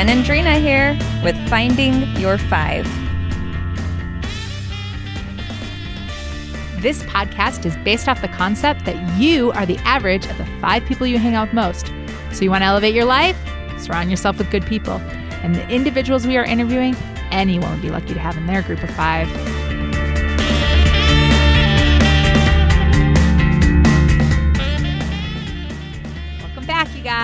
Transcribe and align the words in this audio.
Shannon 0.00 0.24
Drina 0.24 0.58
here 0.58 0.98
with 1.22 1.36
Finding 1.50 2.04
Your 2.16 2.38
Five. 2.38 2.86
This 6.80 7.02
podcast 7.02 7.66
is 7.66 7.76
based 7.84 8.08
off 8.08 8.22
the 8.22 8.28
concept 8.28 8.86
that 8.86 9.20
you 9.20 9.52
are 9.52 9.66
the 9.66 9.76
average 9.80 10.24
of 10.24 10.38
the 10.38 10.46
five 10.58 10.86
people 10.86 11.06
you 11.06 11.18
hang 11.18 11.34
out 11.34 11.48
with 11.48 11.54
most. 11.54 11.92
So 12.32 12.44
you 12.44 12.50
want 12.50 12.62
to 12.62 12.66
elevate 12.66 12.94
your 12.94 13.04
life? 13.04 13.36
Surround 13.78 14.08
yourself 14.08 14.38
with 14.38 14.50
good 14.50 14.64
people. 14.64 14.94
And 15.42 15.54
the 15.54 15.68
individuals 15.68 16.26
we 16.26 16.38
are 16.38 16.46
interviewing, 16.46 16.96
anyone 17.30 17.70
would 17.70 17.82
be 17.82 17.90
lucky 17.90 18.14
to 18.14 18.20
have 18.20 18.38
in 18.38 18.46
their 18.46 18.62
group 18.62 18.82
of 18.82 18.88
five. 18.92 19.28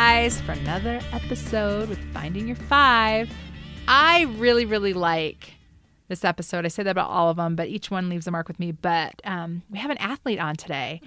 Guys, 0.06 0.40
for 0.42 0.52
another 0.52 1.00
episode 1.10 1.88
with 1.88 1.98
Finding 2.14 2.46
Your 2.46 2.54
Five. 2.54 3.28
I 3.88 4.22
really, 4.36 4.64
really 4.64 4.92
like 4.92 5.54
this 6.06 6.24
episode. 6.24 6.64
I 6.64 6.68
say 6.68 6.84
that 6.84 6.90
about 6.92 7.10
all 7.10 7.28
of 7.28 7.38
them, 7.38 7.56
but 7.56 7.66
each 7.66 7.90
one 7.90 8.08
leaves 8.08 8.28
a 8.28 8.30
mark 8.30 8.46
with 8.46 8.60
me. 8.60 8.70
But 8.70 9.20
um, 9.24 9.62
we 9.68 9.78
have 9.80 9.90
an 9.90 9.98
athlete 9.98 10.38
on 10.38 10.54
today. 10.54 11.00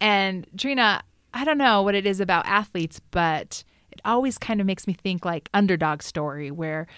And 0.00 0.48
Trina, 0.58 1.04
I 1.32 1.44
don't 1.44 1.58
know 1.58 1.82
what 1.82 1.94
it 1.94 2.06
is 2.06 2.18
about 2.18 2.44
athletes, 2.48 3.00
but 3.12 3.62
it 3.92 4.00
always 4.04 4.36
kind 4.36 4.60
of 4.60 4.66
makes 4.66 4.88
me 4.88 4.94
think 4.94 5.24
like 5.24 5.48
underdog 5.54 6.02
story 6.02 6.50
where, 6.50 6.88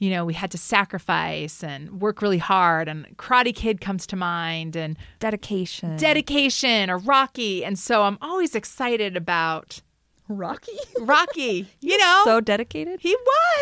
you 0.00 0.10
know, 0.10 0.26
we 0.26 0.34
had 0.34 0.50
to 0.50 0.58
sacrifice 0.58 1.64
and 1.64 2.02
work 2.02 2.20
really 2.20 2.36
hard. 2.36 2.90
And 2.90 3.06
Karate 3.16 3.54
Kid 3.54 3.80
comes 3.80 4.06
to 4.08 4.16
mind 4.16 4.76
and 4.76 4.98
Dedication. 5.18 5.96
dedication 5.96 6.90
or 6.90 6.98
Rocky. 6.98 7.64
And 7.64 7.78
so 7.78 8.02
I'm 8.02 8.18
always 8.20 8.54
excited 8.54 9.16
about 9.16 9.80
Rocky? 10.28 10.78
Rocky. 11.00 11.68
You 11.80 11.98
know, 11.98 12.22
So 12.24 12.40
dedicated? 12.40 13.00
he 13.00 13.14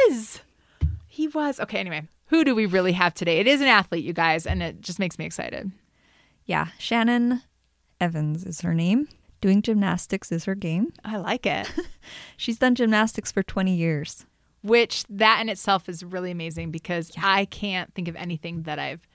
was. 0.08 0.40
He 1.08 1.28
was. 1.28 1.58
Okay, 1.60 1.78
anyway, 1.78 2.02
who 2.26 2.44
do 2.44 2.54
we 2.54 2.66
really 2.66 2.92
have 2.92 3.14
today? 3.14 3.38
It 3.38 3.46
is 3.46 3.60
an 3.60 3.66
athlete, 3.68 4.04
you 4.04 4.12
guys, 4.12 4.46
and 4.46 4.62
it 4.62 4.80
just 4.80 4.98
makes 4.98 5.18
me 5.18 5.24
excited. 5.26 5.70
Yeah, 6.46 6.68
Shannon 6.78 7.42
Evans 8.00 8.44
is 8.44 8.60
her 8.62 8.74
name. 8.74 9.08
Doing 9.40 9.60
gymnastics 9.60 10.30
is 10.30 10.44
her 10.44 10.54
game. 10.54 10.92
I 11.04 11.16
like 11.16 11.46
it. 11.46 11.70
She's 12.36 12.58
done 12.58 12.74
gymnastics 12.76 13.32
for 13.32 13.42
20 13.42 13.74
years. 13.74 14.24
Which 14.62 15.04
that 15.10 15.40
in 15.40 15.48
itself 15.48 15.88
is 15.88 16.04
really 16.04 16.30
amazing 16.30 16.70
because 16.70 17.10
I 17.20 17.46
can't 17.46 17.92
think 17.94 18.06
of 18.06 18.14
anything 18.14 18.62
that 18.62 18.78
I've 18.78 19.06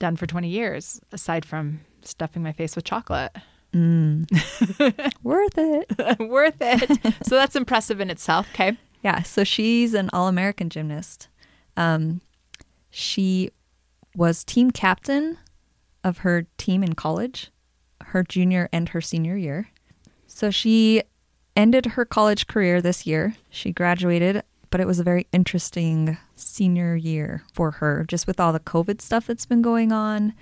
done 0.00 0.16
for 0.16 0.26
20 0.26 0.48
years 0.48 1.00
aside 1.12 1.44
from 1.44 1.80
stuffing 2.02 2.42
my 2.42 2.52
face 2.52 2.74
with 2.74 2.84
chocolate. 2.84 3.30
Worth 5.22 5.56
it. 5.56 6.18
Worth 6.18 6.56
it. 6.60 7.14
so 7.24 7.36
that's 7.36 7.56
impressive 7.56 8.00
in 8.00 8.10
itself. 8.10 8.46
Okay. 8.52 8.76
Yeah, 9.02 9.22
so 9.22 9.44
she's 9.44 9.94
an 9.94 10.10
All 10.12 10.28
American 10.28 10.68
gymnast. 10.68 11.28
Um, 11.76 12.20
she 12.90 13.50
was 14.14 14.44
team 14.44 14.70
captain 14.70 15.38
of 16.04 16.18
her 16.18 16.46
team 16.58 16.82
in 16.84 16.94
college, 16.94 17.50
her 18.02 18.22
junior 18.22 18.68
and 18.72 18.90
her 18.90 19.00
senior 19.00 19.36
year. 19.36 19.68
So 20.26 20.50
she 20.50 21.02
ended 21.56 21.86
her 21.86 22.04
college 22.04 22.46
career 22.46 22.80
this 22.80 23.06
year. 23.06 23.34
She 23.50 23.72
graduated, 23.72 24.42
but 24.70 24.80
it 24.80 24.86
was 24.86 24.98
a 24.98 25.04
very 25.04 25.26
interesting 25.32 26.16
senior 26.36 26.94
year 26.96 27.42
for 27.52 27.72
her, 27.72 28.04
just 28.06 28.26
with 28.26 28.38
all 28.38 28.52
the 28.52 28.60
COVID 28.60 29.00
stuff 29.00 29.26
that's 29.26 29.46
been 29.46 29.62
going 29.62 29.92
on 29.92 30.34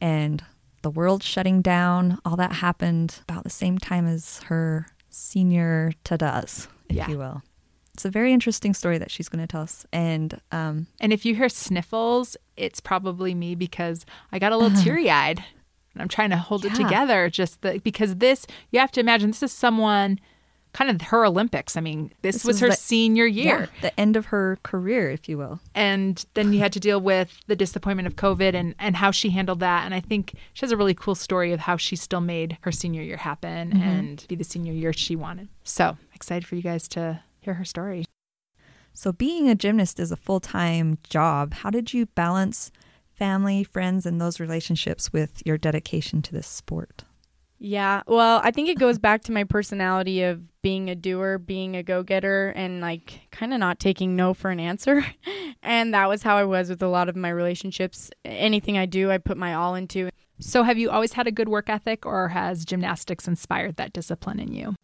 and 0.00 0.42
the 0.82 0.90
world 0.90 1.22
shutting 1.22 1.62
down. 1.62 2.18
All 2.24 2.36
that 2.36 2.52
happened 2.52 3.20
about 3.28 3.44
the 3.44 3.50
same 3.50 3.78
time 3.78 4.06
as 4.06 4.38
her 4.44 4.86
senior 5.10 5.92
ta-das, 6.04 6.68
if 6.88 6.96
Yeah. 6.96 7.08
you 7.08 7.18
will. 7.18 7.42
It's 7.94 8.04
a 8.04 8.10
very 8.10 8.32
interesting 8.32 8.72
story 8.72 8.96
that 8.98 9.10
she's 9.10 9.28
going 9.28 9.42
to 9.42 9.50
tell 9.50 9.62
us. 9.62 9.84
And 9.92 10.40
um, 10.52 10.86
And 11.00 11.12
if 11.12 11.24
you 11.26 11.34
hear 11.34 11.48
sniffles, 11.48 12.36
it's 12.56 12.80
probably 12.80 13.34
me 13.34 13.54
because 13.54 14.06
I 14.32 14.38
got 14.38 14.52
a 14.52 14.56
little 14.56 14.78
teary 14.82 15.10
eyed 15.10 15.44
and 15.92 16.00
I'm 16.00 16.08
trying 16.08 16.30
to 16.30 16.36
hold 16.36 16.64
it 16.64 16.72
Uh-huh. 16.72 16.84
Together. 16.84 17.28
Just 17.28 17.60
the, 17.62 17.78
because 17.80 18.16
this, 18.16 18.46
you 18.70 18.78
have 18.80 18.92
to 18.92 19.00
imagine, 19.00 19.30
this 19.30 19.42
is 19.42 19.52
someone 19.52 20.18
kind 20.72 20.90
of 20.90 21.08
her 21.08 21.24
Olympics. 21.26 21.76
I 21.76 21.80
mean, 21.80 22.12
this, 22.22 22.36
This 22.36 22.44
was, 22.44 22.54
was 22.56 22.60
her 22.60 22.68
the- 22.68 22.76
senior 22.76 23.26
year. 23.26 23.68
yeah, 23.74 23.80
the 23.82 24.00
end 24.00 24.16
of 24.16 24.26
her 24.26 24.58
career, 24.62 25.10
if 25.10 25.28
you 25.28 25.36
will. 25.38 25.60
And 25.74 26.24
then 26.34 26.52
you 26.52 26.60
had 26.60 26.72
to 26.74 26.80
deal 26.80 27.00
with 27.00 27.36
the 27.48 27.56
disappointment 27.56 28.06
of 28.06 28.16
COVID 28.16 28.54
and, 28.54 28.74
and 28.78 28.96
how 28.96 29.10
she 29.10 29.30
handled 29.30 29.60
that. 29.60 29.84
And 29.84 29.94
I 29.94 30.00
think 30.00 30.34
she 30.52 30.60
has 30.60 30.70
a 30.72 30.76
really 30.76 30.94
cool 30.94 31.14
story 31.14 31.52
of 31.52 31.60
how 31.60 31.76
she 31.76 31.96
still 31.96 32.20
made 32.20 32.56
her 32.62 32.70
senior 32.72 33.02
year 33.02 33.16
happen 33.16 33.70
Mm-hmm. 33.72 33.82
and 33.82 34.24
be 34.28 34.36
the 34.36 34.44
senior 34.44 34.72
year 34.72 34.92
she 34.92 35.16
wanted. 35.16 35.48
So 35.64 35.96
excited 36.14 36.46
for 36.46 36.54
you 36.56 36.62
guys 36.62 36.86
to 36.88 37.20
hear 37.40 37.54
her 37.54 37.64
story. 37.64 38.04
So, 38.92 39.12
being 39.12 39.48
a 39.48 39.54
gymnast 39.54 39.98
is 40.00 40.10
a 40.12 40.16
full 40.16 40.40
time 40.40 40.98
job. 41.08 41.54
How 41.54 41.70
did 41.70 41.94
you 41.94 42.06
balance 42.06 42.70
family, 43.14 43.62
friends, 43.64 44.04
and 44.04 44.20
those 44.20 44.40
relationships 44.40 45.12
with 45.12 45.42
your 45.46 45.56
dedication 45.58 46.22
to 46.22 46.32
this 46.32 46.46
sport? 46.46 47.04
Yeah, 47.58 48.02
well, 48.06 48.40
I 48.42 48.50
think 48.50 48.68
it 48.68 48.78
goes 48.78 48.98
back 48.98 49.22
to 49.24 49.32
my 49.32 49.44
personality 49.44 50.22
of 50.22 50.40
being 50.62 50.90
a 50.90 50.94
doer, 50.94 51.38
being 51.38 51.76
a 51.76 51.82
go 51.82 52.02
getter, 52.02 52.50
and 52.50 52.80
like 52.80 53.20
kind 53.30 53.52
of 53.52 53.60
not 53.60 53.80
taking 53.80 54.16
no 54.16 54.34
for 54.34 54.50
an 54.50 54.60
answer. 54.60 55.04
and 55.62 55.94
that 55.94 56.08
was 56.08 56.22
how 56.22 56.36
I 56.36 56.44
was 56.44 56.68
with 56.68 56.82
a 56.82 56.88
lot 56.88 57.08
of 57.08 57.16
my 57.16 57.30
relationships. 57.30 58.10
Anything 58.24 58.76
I 58.78 58.86
do, 58.86 59.10
I 59.10 59.18
put 59.18 59.36
my 59.36 59.54
all 59.54 59.74
into. 59.74 60.10
So, 60.38 60.62
have 60.62 60.78
you 60.78 60.90
always 60.90 61.12
had 61.12 61.26
a 61.26 61.32
good 61.32 61.48
work 61.48 61.68
ethic, 61.68 62.06
or 62.06 62.28
has 62.28 62.64
gymnastics 62.64 63.28
inspired 63.28 63.76
that 63.76 63.92
discipline 63.92 64.40
in 64.40 64.52
you? 64.52 64.74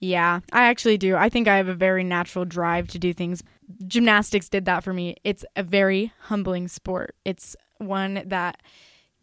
Yeah, 0.00 0.40
I 0.52 0.64
actually 0.64 0.98
do. 0.98 1.16
I 1.16 1.28
think 1.28 1.48
I 1.48 1.56
have 1.56 1.68
a 1.68 1.74
very 1.74 2.04
natural 2.04 2.44
drive 2.44 2.88
to 2.88 2.98
do 2.98 3.14
things. 3.14 3.42
Gymnastics 3.86 4.48
did 4.48 4.66
that 4.66 4.84
for 4.84 4.92
me. 4.92 5.16
It's 5.24 5.44
a 5.56 5.62
very 5.62 6.12
humbling 6.22 6.68
sport. 6.68 7.14
It's 7.24 7.56
one 7.78 8.22
that 8.26 8.60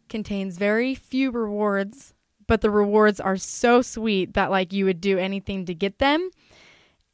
contains 0.08 0.58
very 0.58 0.94
few 0.94 1.30
rewards, 1.30 2.14
but 2.52 2.60
the 2.60 2.70
rewards 2.70 3.18
are 3.18 3.38
so 3.38 3.80
sweet 3.80 4.34
that 4.34 4.50
like 4.50 4.74
you 4.74 4.84
would 4.84 5.00
do 5.00 5.16
anything 5.16 5.64
to 5.64 5.72
get 5.72 5.98
them 5.98 6.28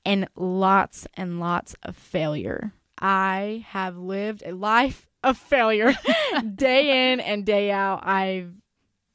and 0.04 0.28
lots 0.34 1.06
and 1.14 1.38
lots 1.38 1.76
of 1.84 1.94
failure. 1.94 2.72
I 3.00 3.64
have 3.68 3.96
lived 3.96 4.42
a 4.44 4.50
life 4.50 5.06
of 5.22 5.38
failure 5.38 5.94
day 6.56 7.12
in 7.12 7.20
and 7.20 7.46
day 7.46 7.70
out. 7.70 8.04
I've 8.04 8.50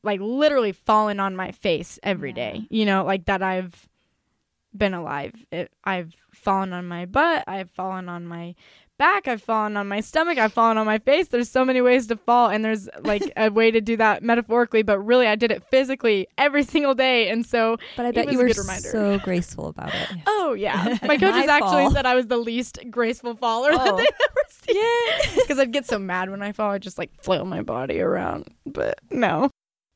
like 0.02 0.22
literally 0.22 0.72
fallen 0.72 1.20
on 1.20 1.36
my 1.36 1.52
face 1.52 2.00
every 2.04 2.32
day. 2.32 2.68
You 2.70 2.86
know, 2.86 3.04
like 3.04 3.26
that 3.26 3.44
I've 3.44 3.90
been 4.74 4.94
alive. 4.94 5.34
It, 5.52 5.74
I've 5.84 6.14
fallen 6.32 6.72
on 6.72 6.88
my 6.88 7.06
butt. 7.06 7.44
I've 7.48 7.72
fallen 7.72 8.08
on 8.08 8.26
my 8.26 8.56
back. 8.98 9.28
I've 9.28 9.42
fallen 9.42 9.76
on 9.78 9.88
my 9.88 10.00
stomach. 10.02 10.38
I've 10.38 10.54
fallen 10.54 10.78
on 10.78 10.86
my 10.86 11.00
face. 11.00 11.28
There's 11.28 11.50
so 11.50 11.64
many 11.66 11.81
ways 11.81 12.08
to 12.08 12.16
fall, 12.18 12.50
and 12.50 12.64
there's 12.64 12.88
like 13.02 13.24
a 13.38 13.50
way 13.50 13.72
to 13.72 13.81
do 13.81 13.98
that 13.98 14.24
metaphorically, 14.24 14.84
but 14.84 15.00
really, 15.00 15.28
I 15.28 15.36
did 15.36 15.52
it 15.52 15.64
physically 15.70 16.28
every 16.38 16.64
single 16.74 16.94
day. 16.94 17.30
And 17.30 17.46
so, 17.46 17.78
But 17.98 18.06
I 18.06 18.09
It 18.09 18.16
bet 18.16 18.26
was 18.28 18.34
you 18.34 18.40
were 18.40 18.48
good 18.48 18.56
so 18.56 19.20
graceful 19.20 19.68
about 19.68 19.94
it. 19.94 20.08
oh 20.28 20.54
yeah, 20.54 20.98
my 21.04 21.18
coaches 21.18 21.46
My 21.48 21.54
actually 21.58 21.84
fall. 21.84 21.92
said 21.92 22.06
I 22.06 22.16
was 22.16 22.28
the 22.28 22.38
least 22.38 22.80
graceful 22.90 23.36
faller 23.36 23.70
oh. 23.74 23.78
that 23.78 23.94
Oh. 23.94 23.98
they've 23.98 24.08
ever 24.08 24.44
seen. 25.30 25.36
Because 25.42 25.60
I'd 25.60 25.72
get 25.74 25.86
so 25.86 26.00
mad 26.00 26.30
when 26.30 26.42
I 26.42 26.52
fall, 26.52 26.72
I'd 26.72 26.81
just 26.81 26.98
like 26.98 27.12
flail 27.22 27.46
my 27.46 27.62
body 27.62 28.00
around. 28.00 28.48
But 28.66 29.00
no, 29.12 29.50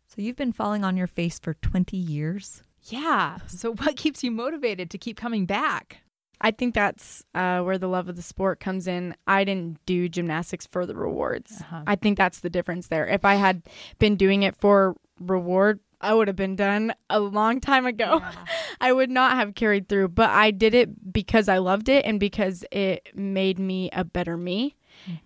So, 0.07 0.21
you've 0.21 0.35
been 0.35 0.51
falling 0.53 0.83
on 0.83 0.97
your 0.97 1.07
face 1.07 1.39
for 1.39 1.53
20 1.55 1.95
years. 1.97 2.63
Yeah. 2.89 3.37
So, 3.47 3.73
what 3.73 3.95
keeps 3.97 4.23
you 4.23 4.31
motivated 4.31 4.89
to 4.91 4.97
keep 4.97 5.17
coming 5.17 5.45
back? 5.45 6.01
I 6.39 6.51
think 6.51 6.73
that's 6.73 7.23
uh, 7.33 7.61
where 7.61 7.77
the 7.77 7.87
love 7.87 8.09
of 8.09 8.15
the 8.15 8.21
sport 8.21 8.59
comes 8.59 8.87
in. 8.87 9.15
I 9.25 9.43
didn't 9.43 9.83
do 9.85 10.07
gymnastics 10.07 10.67
for 10.67 10.85
the 10.85 10.95
rewards. 10.95 11.61
Uh-huh. 11.61 11.83
I 11.87 11.95
think 11.95 12.17
that's 12.17 12.39
the 12.39 12.49
difference 12.49 12.87
there. 12.87 13.07
If 13.07 13.25
I 13.25 13.35
had 13.35 13.63
been 13.99 14.15
doing 14.15 14.43
it 14.43 14.55
for 14.55 14.95
reward, 15.19 15.79
I 15.99 16.13
would 16.13 16.27
have 16.27 16.35
been 16.35 16.55
done 16.55 16.93
a 17.09 17.19
long 17.19 17.59
time 17.59 17.85
ago. 17.85 18.21
I 18.81 18.93
would 18.93 19.09
not 19.09 19.35
have 19.35 19.55
carried 19.55 19.89
through, 19.89 20.09
but 20.09 20.29
I 20.29 20.51
did 20.51 20.75
it 20.75 21.11
because 21.11 21.49
I 21.49 21.57
loved 21.57 21.89
it 21.89 22.05
and 22.05 22.19
because 22.19 22.63
it 22.71 23.09
made 23.15 23.57
me 23.57 23.89
a 23.91 24.03
better 24.03 24.37
me. 24.37 24.75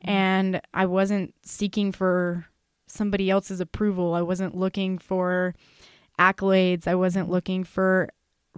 And 0.02 0.62
I 0.74 0.86
wasn't 0.86 1.34
seeking 1.44 1.92
for 1.92 2.46
somebody 2.88 3.30
else's 3.30 3.60
approval. 3.60 4.14
I 4.14 4.22
wasn't 4.22 4.56
looking 4.56 4.98
for 4.98 5.56
accolades. 6.20 6.88
I 6.88 6.96
wasn't 6.96 7.30
looking 7.30 7.64
for 7.64 8.10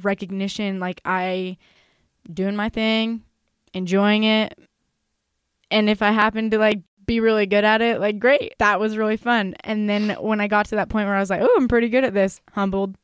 recognition. 0.01 0.79
Like 0.79 1.01
I 1.05 1.57
doing 2.31 2.55
my 2.55 2.69
thing, 2.69 3.23
enjoying 3.73 4.23
it. 4.23 4.57
And 5.71 5.89
if 5.89 6.01
I 6.01 6.11
happened 6.11 6.51
to 6.51 6.57
like 6.57 6.81
be 7.05 7.19
really 7.19 7.45
good 7.45 7.63
at 7.63 7.81
it, 7.81 7.99
like 7.99 8.19
great. 8.19 8.53
That 8.59 8.79
was 8.79 8.97
really 8.97 9.17
fun. 9.17 9.55
And 9.63 9.89
then 9.89 10.11
when 10.19 10.39
I 10.39 10.47
got 10.47 10.67
to 10.67 10.75
that 10.75 10.89
point 10.89 11.07
where 11.07 11.15
I 11.15 11.19
was 11.19 11.29
like, 11.29 11.41
"Oh, 11.41 11.55
I'm 11.57 11.67
pretty 11.67 11.89
good 11.89 12.03
at 12.03 12.13
this." 12.13 12.41
Humbled. 12.51 12.95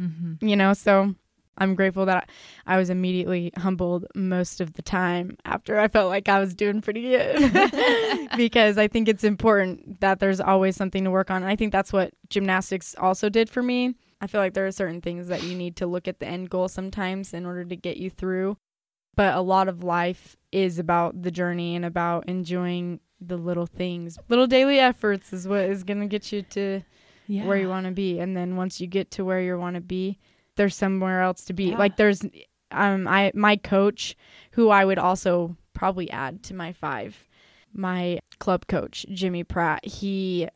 Mm-hmm. 0.00 0.46
You 0.46 0.56
know, 0.56 0.74
so 0.74 1.14
I'm 1.58 1.74
grateful 1.74 2.06
that 2.06 2.30
I 2.66 2.78
was 2.78 2.88
immediately 2.88 3.52
humbled 3.56 4.06
most 4.14 4.60
of 4.60 4.74
the 4.74 4.82
time 4.82 5.36
after 5.44 5.78
I 5.78 5.88
felt 5.88 6.08
like 6.08 6.28
I 6.28 6.38
was 6.38 6.54
doing 6.54 6.80
pretty 6.80 7.02
good. 7.02 8.28
because 8.36 8.78
I 8.78 8.88
think 8.88 9.08
it's 9.08 9.24
important 9.24 10.00
that 10.00 10.20
there's 10.20 10.40
always 10.40 10.76
something 10.76 11.04
to 11.04 11.10
work 11.10 11.30
on. 11.30 11.42
And 11.42 11.50
I 11.50 11.56
think 11.56 11.72
that's 11.72 11.92
what 11.92 12.14
gymnastics 12.30 12.94
also 12.98 13.28
did 13.28 13.50
for 13.50 13.62
me. 13.62 13.94
I 14.20 14.26
feel 14.26 14.40
like 14.40 14.54
there 14.54 14.66
are 14.66 14.72
certain 14.72 15.00
things 15.00 15.28
that 15.28 15.42
you 15.42 15.56
need 15.56 15.76
to 15.76 15.86
look 15.86 16.08
at 16.08 16.20
the 16.20 16.26
end 16.26 16.50
goal 16.50 16.68
sometimes 16.68 17.34
in 17.34 17.44
order 17.44 17.64
to 17.64 17.76
get 17.76 17.96
you 17.96 18.10
through. 18.10 18.56
But 19.18 19.34
a 19.34 19.40
lot 19.40 19.66
of 19.66 19.82
life 19.82 20.36
is 20.52 20.78
about 20.78 21.22
the 21.24 21.32
journey 21.32 21.74
and 21.74 21.84
about 21.84 22.28
enjoying 22.28 23.00
the 23.20 23.36
little 23.36 23.66
things. 23.66 24.16
Little 24.28 24.46
daily 24.46 24.78
efforts 24.78 25.32
is 25.32 25.48
what 25.48 25.64
is 25.64 25.82
going 25.82 25.98
to 25.98 26.06
get 26.06 26.30
you 26.30 26.42
to 26.42 26.82
yeah. 27.26 27.44
where 27.44 27.56
you 27.56 27.68
want 27.68 27.86
to 27.86 27.90
be. 27.92 28.20
And 28.20 28.36
then 28.36 28.54
once 28.54 28.80
you 28.80 28.86
get 28.86 29.10
to 29.10 29.24
where 29.24 29.40
you 29.40 29.58
want 29.58 29.74
to 29.74 29.80
be, 29.80 30.20
there's 30.54 30.76
somewhere 30.76 31.20
else 31.20 31.44
to 31.46 31.52
be. 31.52 31.70
Yeah. 31.70 31.78
Like 31.78 31.96
there's 31.96 32.22
um 32.70 33.08
I 33.08 33.32
my 33.34 33.56
coach 33.56 34.14
who 34.52 34.68
I 34.68 34.84
would 34.84 35.00
also 35.00 35.56
probably 35.74 36.08
add 36.12 36.44
to 36.44 36.54
my 36.54 36.72
5. 36.72 37.26
My 37.72 38.20
club 38.38 38.68
coach, 38.68 39.04
Jimmy 39.12 39.42
Pratt. 39.42 39.84
He 39.84 40.48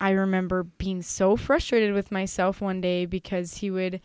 I 0.00 0.10
remember 0.10 0.64
being 0.64 1.02
so 1.02 1.36
frustrated 1.36 1.94
with 1.94 2.10
myself 2.10 2.60
one 2.60 2.80
day 2.80 3.06
because 3.06 3.58
he 3.58 3.70
would 3.70 4.00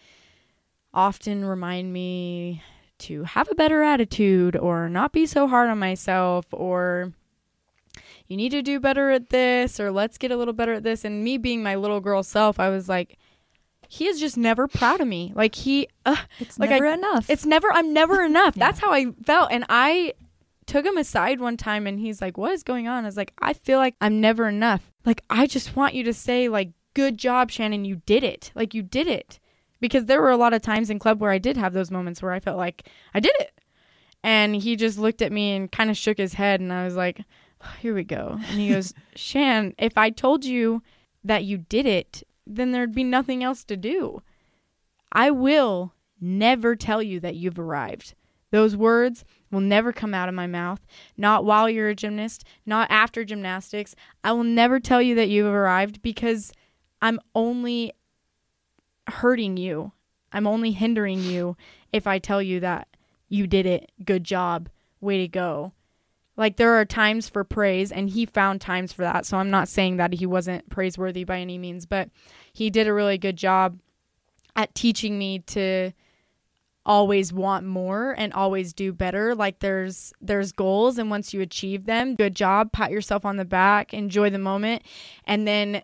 often 0.94 1.44
remind 1.44 1.92
me 1.92 2.62
to 3.00 3.24
have 3.24 3.50
a 3.52 3.56
better 3.56 3.82
attitude 3.84 4.56
or 4.56 4.88
not 4.90 5.12
be 5.12 5.26
so 5.26 5.48
hard 5.48 5.70
on 5.70 5.78
myself 5.80 6.46
or 6.52 7.12
you 8.28 8.38
need 8.38 8.50
to 8.50 8.62
do 8.62 8.80
better 8.80 9.12
at 9.12 9.30
this 9.30 9.80
or 9.80 9.92
let's 9.92 10.18
get 10.18 10.32
a 10.32 10.38
little 10.38 10.54
better 10.54 10.74
at 10.74 10.84
this. 10.84 11.06
And 11.06 11.24
me 11.24 11.38
being 11.38 11.62
my 11.62 11.76
little 11.76 12.00
girl 12.00 12.24
self 12.24 12.60
I 12.60 12.70
was 12.70 12.88
like 12.90 13.18
he 13.88 14.08
is 14.08 14.20
just 14.20 14.36
never 14.36 14.68
proud 14.68 15.00
of 15.00 15.08
me. 15.08 15.32
Like 15.36 15.54
he 15.56 15.88
uh, 16.08 16.16
It's 16.40 16.58
Like, 16.58 16.72
never 16.72 16.88
I- 16.88 16.94
enough. 16.96 17.30
it's 17.30 17.46
never 17.46 17.72
I'm 17.72 17.94
never 17.94 18.22
enough. 18.26 18.58
Yeah. 18.58 18.66
that's 18.68 18.80
how 18.80 18.92
I 18.92 19.08
felt. 19.24 19.52
And 19.52 19.66
I 19.70 20.14
took 20.66 20.86
him 20.86 20.98
aside 20.98 21.40
one 21.40 21.58
time 21.58 21.86
and 21.86 22.00
he's 22.00 22.22
like 22.22 22.38
what 22.38 22.52
is 22.52 22.64
going 22.64 22.88
on? 22.88 23.04
I 23.04 23.08
was 23.08 23.18
like 23.18 23.34
I 23.42 23.54
feel 23.54 23.78
like 23.78 23.96
I'm 24.02 24.20
never 24.22 24.48
enough. 24.48 24.92
Like 25.06 25.22
I 25.30 25.46
just 25.48 25.76
want 25.76 25.94
you 25.94 26.04
to 26.06 26.14
say 26.14 26.50
like 26.50 26.72
good 26.96 27.18
job 27.18 27.52
Shannon. 27.52 27.86
You 27.86 27.98
did 28.08 28.24
it. 28.24 28.52
Like 28.56 28.74
you 28.74 28.82
did 28.82 29.08
it 29.08 29.40
because 29.80 30.06
there 30.06 30.22
were 30.22 30.32
a 30.32 30.38
lot 30.38 30.54
of 30.54 30.62
times 30.62 30.90
in 30.90 31.00
club 31.00 31.22
where 31.22 31.32
I 31.32 31.38
did 31.38 31.58
have 31.58 31.74
those 31.74 31.92
moments 31.92 32.22
where 32.22 32.32
I 32.32 32.40
felt 32.40 32.58
like 32.58 32.90
I 33.14 33.20
did 33.20 33.34
it. 33.40 33.60
And 34.24 34.56
he 34.56 34.76
just 34.76 34.98
looked 34.98 35.22
at 35.22 35.32
me 35.32 35.56
and 35.56 35.72
kind 35.72 35.90
of 35.90 35.98
shook 35.98 36.18
his 36.18 36.34
head 36.34 36.60
and 36.60 36.74
I 36.74 36.86
was 36.86 36.96
like, 36.96 37.22
"Oh, 37.62 37.74
"Here 37.80 37.94
we 37.94 38.04
go." 38.04 38.40
And 38.50 38.60
he 38.60 38.70
goes, 38.70 38.94
"Shan, 39.16 39.76
if 39.78 39.98
I 39.98 40.10
told 40.10 40.46
you 40.46 40.82
that 41.24 41.44
you 41.44 41.58
did 41.58 41.86
it, 41.86 42.24
then 42.48 42.72
there'd 42.72 42.96
be 42.96 43.04
nothing 43.04 43.44
else 43.44 43.64
to 43.66 43.78
do. 43.78 44.22
I 45.12 45.32
will 45.32 45.94
never 46.20 46.76
tell 46.76 47.02
you 47.02 47.20
that 47.20 47.36
you've 47.36 47.60
arrived. 47.60 48.16
Those 48.52 48.78
words 48.78 49.26
will 49.52 49.62
never 49.62 49.92
come 49.92 50.14
out 50.14 50.30
of 50.30 50.36
my 50.36 50.48
mouth, 50.48 50.86
not 51.18 51.46
while 51.46 51.70
you're 51.70 51.90
a 51.90 51.96
gymnast, 51.96 52.46
not 52.66 52.90
after 52.90 53.26
gymnastics. 53.26 53.96
I 54.24 54.32
will 54.32 54.44
never 54.44 54.80
tell 54.80 55.02
you 55.02 55.16
that 55.16 55.30
you've 55.30 55.54
arrived 55.54 56.02
because 56.02 56.52
I'm 57.02 57.20
only 57.34 57.92
hurting 59.08 59.58
you. 59.58 59.92
I'm 60.32 60.48
only 60.48 60.72
hindering 60.72 61.22
you 61.22 61.56
if 61.94 62.08
I 62.08 62.20
tell 62.20 62.42
you 62.42 62.60
that 62.60 62.88
you 63.30 63.48
did 63.48 63.66
it. 63.66 63.92
Good 64.04 64.24
job. 64.24 64.70
Way 65.02 65.20
to 65.20 65.28
go. 65.28 65.74
Like 66.38 66.58
there 66.58 66.74
are 66.74 66.86
times 66.86 67.30
for 67.30 67.44
praise 67.44 67.92
and 67.92 68.10
he 68.10 68.26
found 68.26 68.60
times 68.60 68.92
for 68.92 69.04
that. 69.04 69.26
So 69.26 69.38
I'm 69.38 69.50
not 69.50 69.70
saying 69.70 69.98
that 69.98 70.14
he 70.14 70.26
wasn't 70.26 70.70
praiseworthy 70.70 71.24
by 71.24 71.40
any 71.40 71.58
means, 71.58 71.86
but 71.86 72.10
he 72.52 72.70
did 72.70 72.88
a 72.88 72.94
really 72.94 73.18
good 73.18 73.38
job 73.38 73.80
at 74.56 74.76
teaching 74.76 75.18
me 75.18 75.40
to 75.40 75.92
always 76.86 77.34
want 77.34 77.66
more 77.66 78.14
and 78.18 78.32
always 78.34 78.72
do 78.72 78.94
better 78.94 79.34
like 79.34 79.58
there's 79.58 80.14
there's 80.22 80.52
goals 80.52 81.00
and 81.00 81.10
once 81.10 81.34
you 81.34 81.42
achieve 81.42 81.88
them 81.88 82.14
good 82.14 82.36
job 82.36 82.72
pat 82.72 82.92
yourself 82.92 83.26
on 83.26 83.38
the 83.38 83.46
back 83.46 83.92
enjoy 83.92 84.30
the 84.30 84.38
moment 84.38 84.84
and 85.26 85.48
then 85.48 85.82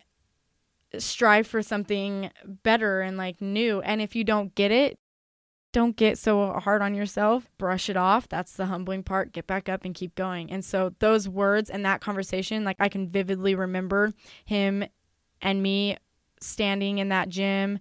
strive 0.97 1.47
for 1.47 1.61
something 1.61 2.31
better 2.45 3.01
and 3.01 3.17
like 3.17 3.41
new. 3.41 3.81
And 3.81 4.01
if 4.01 4.15
you 4.15 4.23
don't 4.23 4.53
get 4.55 4.71
it, 4.71 4.97
don't 5.73 5.95
get 5.95 6.17
so 6.17 6.51
hard 6.53 6.81
on 6.81 6.93
yourself. 6.93 7.49
Brush 7.57 7.89
it 7.89 7.95
off. 7.95 8.27
That's 8.27 8.53
the 8.53 8.65
humbling 8.65 9.03
part. 9.03 9.31
Get 9.31 9.47
back 9.47 9.69
up 9.69 9.85
and 9.85 9.95
keep 9.95 10.15
going. 10.15 10.51
And 10.51 10.65
so 10.65 10.93
those 10.99 11.29
words 11.29 11.69
and 11.69 11.85
that 11.85 12.01
conversation, 12.01 12.65
like 12.65 12.77
I 12.79 12.89
can 12.89 13.09
vividly 13.09 13.55
remember 13.55 14.11
him 14.43 14.83
and 15.41 15.63
me 15.63 15.97
standing 16.41 16.97
in 16.97 17.09
that 17.09 17.29
gym. 17.29 17.79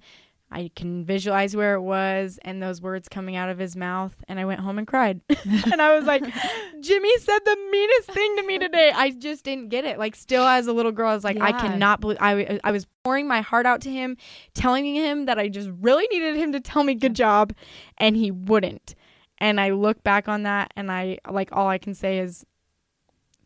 I 0.52 0.70
can 0.75 1.05
visualize 1.05 1.55
where 1.55 1.75
it 1.75 1.81
was 1.81 2.38
and 2.43 2.61
those 2.61 2.82
words 2.82 3.08
coming 3.08 3.37
out 3.37 3.49
of 3.49 3.58
his 3.58 3.76
mouth. 3.76 4.17
And 4.26 4.41
I 4.41 4.44
went 4.44 4.61
home 4.61 4.79
and 4.79 4.87
cried. 4.87 5.20
and 5.29 5.81
I 5.81 5.97
was 5.97 6.06
like, 6.06 6.25
Jimmy 6.81 7.19
said 7.19 7.38
the 7.44 7.56
meanest 7.70 8.11
thing 8.12 8.37
to 8.37 8.43
me 8.43 8.58
today. 8.58 8.93
I 8.94 9.11
just 9.11 9.44
didn't 9.44 9.69
get 9.69 9.85
it. 9.85 9.99
Like, 9.99 10.17
still 10.17 10.44
as 10.44 10.67
a 10.67 10.73
little 10.73 10.91
girl, 10.91 11.11
I 11.11 11.14
was 11.14 11.25
like, 11.25 11.41
I 11.41 11.52
cannot 11.52 12.00
believe 12.00 12.19
I, 12.20 12.58
I 12.64 12.73
was 12.73 12.87
pouring 13.05 13.29
my 13.29 13.43
heart 13.43 13.64
out 13.64 13.81
to 13.82 13.91
him, 13.91 14.17
telling 14.55 14.93
him 14.93 15.26
that 15.26 15.38
I 15.38 15.49
just 15.49 15.70
really 15.81 16.06
needed 16.11 16.37
him 16.37 16.52
to 16.52 16.61
tell 16.61 16.82
me 16.82 16.94
good 16.94 17.14
job, 17.14 17.52
and 17.99 18.17
he 18.17 18.31
wouldn't. 18.31 18.94
And 19.38 19.61
I 19.61 19.70
look 19.70 20.02
back 20.02 20.29
on 20.29 20.43
that, 20.43 20.73
and 20.76 20.91
I 20.91 21.19
like 21.31 21.50
all 21.52 21.69
I 21.69 21.79
can 21.79 21.94
say 21.94 22.19
is, 22.19 22.44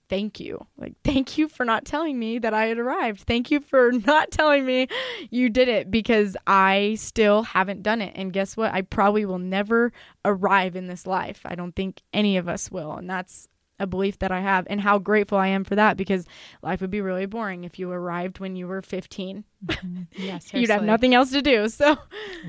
thank 0.08 0.40
you. 0.40 0.66
Like, 0.76 0.94
thank 1.04 1.38
you 1.38 1.48
for 1.48 1.64
not 1.64 1.84
telling 1.84 2.18
me 2.18 2.38
that 2.38 2.54
I 2.54 2.66
had 2.66 2.78
arrived. 2.78 3.20
Thank 3.20 3.50
you 3.50 3.60
for 3.60 3.92
not 4.06 4.30
telling 4.30 4.64
me 4.64 4.88
you 5.30 5.50
did 5.50 5.68
it 5.68 5.90
because 5.90 6.36
I 6.46 6.96
still 6.98 7.42
haven't 7.42 7.82
done 7.82 8.02
it. 8.02 8.12
And 8.16 8.32
guess 8.32 8.56
what? 8.56 8.72
I 8.72 8.82
probably 8.82 9.24
will 9.24 9.38
never 9.38 9.92
arrive 10.24 10.76
in 10.76 10.86
this 10.86 11.06
life. 11.06 11.40
I 11.44 11.54
don't 11.54 11.74
think 11.74 12.02
any 12.12 12.36
of 12.36 12.48
us 12.48 12.70
will. 12.70 12.92
And 12.92 13.08
that's 13.08 13.48
a 13.80 13.86
belief 13.86 14.18
that 14.20 14.30
I 14.30 14.40
have 14.40 14.66
and 14.70 14.80
how 14.80 14.98
grateful 14.98 15.38
I 15.38 15.48
am 15.48 15.64
for 15.64 15.74
that 15.74 15.96
because 15.96 16.26
life 16.62 16.80
would 16.80 16.90
be 16.90 17.00
really 17.00 17.26
boring 17.26 17.64
if 17.64 17.78
you 17.78 17.90
arrived 17.90 18.38
when 18.38 18.56
you 18.56 18.68
were 18.68 18.82
15. 18.82 19.44
Mm-hmm. 19.66 20.02
Yeah, 20.12 20.38
You'd 20.52 20.70
have 20.70 20.84
nothing 20.84 21.14
else 21.14 21.30
to 21.32 21.42
do. 21.42 21.68
So, 21.68 21.98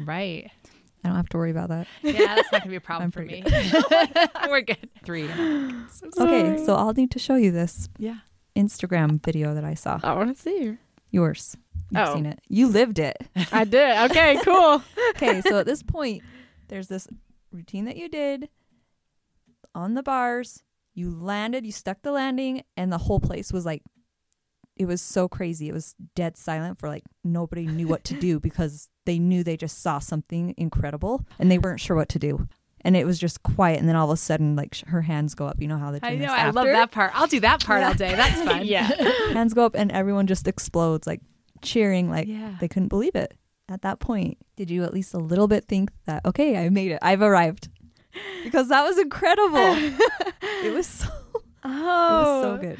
Right. 0.05 0.51
I 1.05 1.09
don't 1.09 1.17
have 1.17 1.29
to 1.29 1.37
worry 1.37 1.51
about 1.51 1.69
that. 1.69 1.87
Yeah, 2.01 2.35
that's 2.35 2.51
not 2.51 2.61
gonna 2.61 2.71
be 2.71 2.75
a 2.77 2.81
problem 2.81 3.11
for 3.11 3.21
me. 3.21 3.43
pretty 3.43 3.71
We're 4.49 4.61
good. 4.61 4.89
Three. 5.03 5.29
Okay, 6.19 6.63
so 6.65 6.75
I'll 6.75 6.93
need 6.93 7.11
to 7.11 7.19
show 7.19 7.35
you 7.35 7.51
this 7.51 7.87
Yeah. 7.97 8.17
Instagram 8.55 9.23
video 9.23 9.53
that 9.53 9.63
I 9.63 9.75
saw. 9.75 9.99
I 10.03 10.13
want 10.13 10.35
to 10.35 10.41
see. 10.41 10.77
Yours. 11.11 11.55
You've 11.91 12.07
Oh. 12.09 12.13
seen 12.15 12.25
it. 12.25 12.39
You 12.49 12.67
lived 12.67 12.97
it. 12.99 13.15
I 13.51 13.63
did. 13.65 13.97
Okay, 14.11 14.39
cool. 14.43 14.81
Okay, 15.11 15.41
so 15.41 15.59
at 15.59 15.65
this 15.65 15.83
point, 15.83 16.23
there's 16.69 16.87
this 16.87 17.07
routine 17.51 17.85
that 17.85 17.97
you 17.97 18.09
did 18.09 18.49
on 19.75 19.93
the 19.93 20.03
bars. 20.03 20.63
You 20.95 21.11
landed, 21.11 21.65
you 21.65 21.71
stuck 21.71 22.01
the 22.01 22.11
landing, 22.11 22.63
and 22.77 22.91
the 22.91 22.97
whole 22.97 23.19
place 23.19 23.51
was 23.53 23.65
like, 23.65 23.83
it 24.77 24.85
was 24.85 25.01
so 25.01 25.27
crazy. 25.27 25.69
It 25.69 25.73
was 25.73 25.93
dead 26.15 26.37
silent 26.37 26.79
for 26.79 26.89
like 26.89 27.03
nobody 27.23 27.65
knew 27.67 27.87
what 27.87 28.03
to 28.05 28.19
do 28.19 28.39
because 28.39 28.89
they 29.05 29.19
knew 29.19 29.43
they 29.43 29.57
just 29.57 29.81
saw 29.81 29.99
something 29.99 30.53
incredible 30.57 31.25
and 31.39 31.49
they 31.51 31.57
weren't 31.57 31.79
sure 31.79 31.95
what 31.95 32.09
to 32.09 32.19
do. 32.19 32.47
And 32.81 32.95
it 32.95 33.05
was 33.05 33.17
just 33.17 33.41
quiet. 33.41 33.79
And 33.79 33.89
then 33.89 33.95
all 33.95 34.11
of 34.11 34.13
a 34.13 34.17
sudden, 34.17 34.55
like 34.55 34.75
sh- 34.75 34.83
her 34.87 35.01
hands 35.01 35.33
go 35.33 35.47
up. 35.47 35.59
You 35.59 35.67
know 35.67 35.77
how 35.79 35.89
the 35.91 35.99
I 36.05 36.09
know. 36.11 36.27
gymnast 36.27 36.33
I 36.39 36.49
love 36.51 36.67
that 36.67 36.91
part. 36.91 37.11
I'll 37.15 37.25
do 37.25 37.39
that 37.39 37.63
part 37.65 37.81
all 37.83 37.93
day. 37.95 38.13
That's 38.15 38.41
fun. 38.43 38.63
yeah. 38.65 38.83
hands 39.33 39.53
go 39.55 39.65
up 39.65 39.73
and 39.75 39.91
everyone 39.91 40.27
just 40.27 40.47
explodes 40.47 41.07
like 41.07 41.21
cheering 41.61 42.09
like 42.11 42.27
Yeah. 42.27 42.55
they 42.59 42.67
couldn't 42.67 42.89
believe 42.89 43.15
it 43.15 43.33
at 43.69 43.81
that 43.81 43.99
point 43.99 44.37
did 44.55 44.69
you 44.69 44.83
at 44.83 44.93
least 44.93 45.15
a 45.15 45.17
little 45.17 45.47
bit 45.47 45.65
think 45.65 45.89
that 46.05 46.23
okay 46.23 46.63
i 46.63 46.69
made 46.69 46.91
it 46.91 46.99
i've 47.01 47.23
arrived 47.23 47.69
because 48.43 48.67
that 48.67 48.83
was 48.83 48.99
incredible 48.99 49.57
it 50.63 50.71
was 50.71 50.85
so 50.85 51.07
Oh, 51.63 51.63
it 51.63 51.71
was 51.73 52.43
so 52.43 52.51
oh. 52.53 52.57
good 52.57 52.77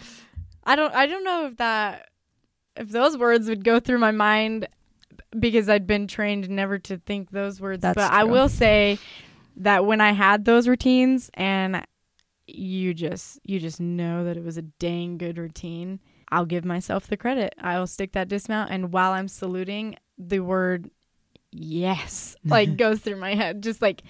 I 0.66 0.76
don't 0.76 0.94
I 0.94 1.08
don't 1.08 1.24
know 1.24 1.48
if 1.48 1.58
that 1.58 2.10
if 2.76 2.90
those 2.90 3.18
words 3.18 3.48
would 3.50 3.64
go 3.64 3.80
through 3.80 3.98
my 4.00 4.12
mind 4.12 4.68
because 5.40 5.70
I'd 5.70 5.88
been 5.88 6.08
trained 6.08 6.50
never 6.50 6.80
to 6.80 6.98
think 6.98 7.32
those 7.32 7.60
words. 7.60 7.82
That's 7.82 7.96
but 7.96 8.12
I 8.12 8.24
will 8.24 8.50
say 8.50 9.00
that 9.58 9.86
when 9.86 10.02
I 10.02 10.12
had 10.12 10.46
those 10.46 10.68
routines 10.68 11.30
and 11.34 11.86
you 12.48 12.94
just 12.94 13.40
you 13.44 13.60
just 13.60 13.80
know 13.80 14.24
that 14.26 14.38
it 14.38 14.44
was 14.44 14.58
a 14.58 14.62
dang 14.64 15.18
good 15.18 15.38
routine, 15.38 16.00
I'll 16.30 16.46
give 16.46 16.66
myself 16.66 17.08
the 17.08 17.18
credit. 17.18 17.56
I'll 17.60 17.88
stick 17.88 18.14
that 18.14 18.28
dismount 18.28 18.72
and 18.72 18.92
while 18.92 19.12
I'm 19.12 19.28
saluting, 19.28 19.96
the 20.18 20.40
word 20.40 20.90
yes 21.52 22.36
like 22.46 22.78
goes 22.78 23.00
through 23.00 23.18
my 23.18 23.36
head. 23.36 23.64
Just 23.64 23.82
like 23.82 24.04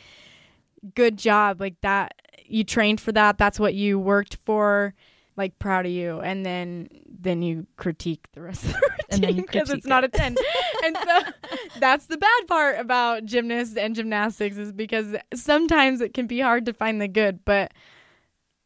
good 0.93 1.17
job 1.17 1.59
like 1.59 1.79
that 1.81 2.13
you 2.45 2.63
trained 2.63 3.01
for 3.01 3.11
that 3.11 3.39
that's 3.39 3.59
what 3.59 3.73
you 3.73 3.97
worked 3.97 4.37
for 4.45 4.93
like 5.37 5.57
proud 5.59 5.85
of 5.85 5.91
you 5.91 6.19
and 6.21 6.45
then 6.45 6.87
then 7.07 7.41
you 7.41 7.65
critique 7.77 8.27
the 8.33 8.41
rest 8.41 8.63
of 8.65 8.71
the 8.71 8.81
routine 9.27 9.41
because 9.41 9.69
it's 9.69 9.85
not 9.85 10.03
a 10.03 10.07
10 10.07 10.35
and 10.83 10.97
so 11.03 11.19
that's 11.79 12.05
the 12.05 12.17
bad 12.17 12.47
part 12.47 12.79
about 12.79 13.25
gymnasts 13.25 13.75
and 13.75 13.95
gymnastics 13.95 14.57
is 14.57 14.71
because 14.71 15.15
sometimes 15.33 16.01
it 16.01 16.13
can 16.13 16.27
be 16.27 16.39
hard 16.39 16.65
to 16.65 16.73
find 16.73 17.01
the 17.01 17.07
good 17.07 17.43
but 17.45 17.73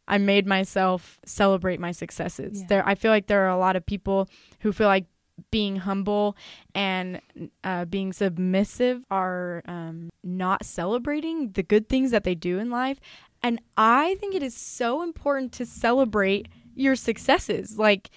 i 0.07 0.17
made 0.17 0.45
myself 0.45 1.19
celebrate 1.25 1.79
my 1.79 1.91
successes 1.91 2.59
Yeah. 2.61 2.65
there 2.67 2.87
i 2.87 2.95
feel 2.95 3.11
like 3.11 3.27
there 3.27 3.45
are 3.45 3.49
a 3.49 3.57
lot 3.57 3.75
of 3.75 3.85
people 3.85 4.29
who 4.59 4.71
feel 4.71 4.87
like 4.87 5.05
being 5.51 5.77
humble 5.77 6.35
and 6.75 7.21
uh, 7.63 7.85
being 7.85 8.11
submissive 8.11 9.05
are 9.09 9.63
um, 9.67 10.09
not 10.21 10.65
celebrating 10.65 11.51
the 11.53 11.63
good 11.63 11.87
things 11.87 12.11
that 12.11 12.25
they 12.25 12.35
do 12.35 12.59
in 12.59 12.69
life. 12.69 12.99
And 13.41 13.61
I 13.77 14.15
think 14.15 14.35
it 14.35 14.43
is 14.43 14.53
so 14.53 15.01
important 15.01 15.53
to 15.53 15.65
celebrate 15.65 16.49
your 16.79 16.95
successes, 16.95 17.77
like, 17.77 18.09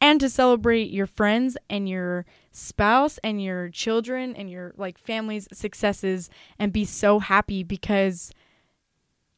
and 0.00 0.20
to 0.20 0.28
celebrate 0.28 0.90
your 0.90 1.06
friends 1.06 1.56
and 1.68 1.88
your 1.88 2.24
spouse 2.52 3.18
and 3.22 3.42
your 3.42 3.68
children 3.68 4.34
and 4.34 4.50
your 4.50 4.72
like 4.76 4.98
family's 4.98 5.46
successes 5.52 6.30
and 6.58 6.72
be 6.72 6.84
so 6.84 7.18
happy 7.18 7.62
because 7.62 8.32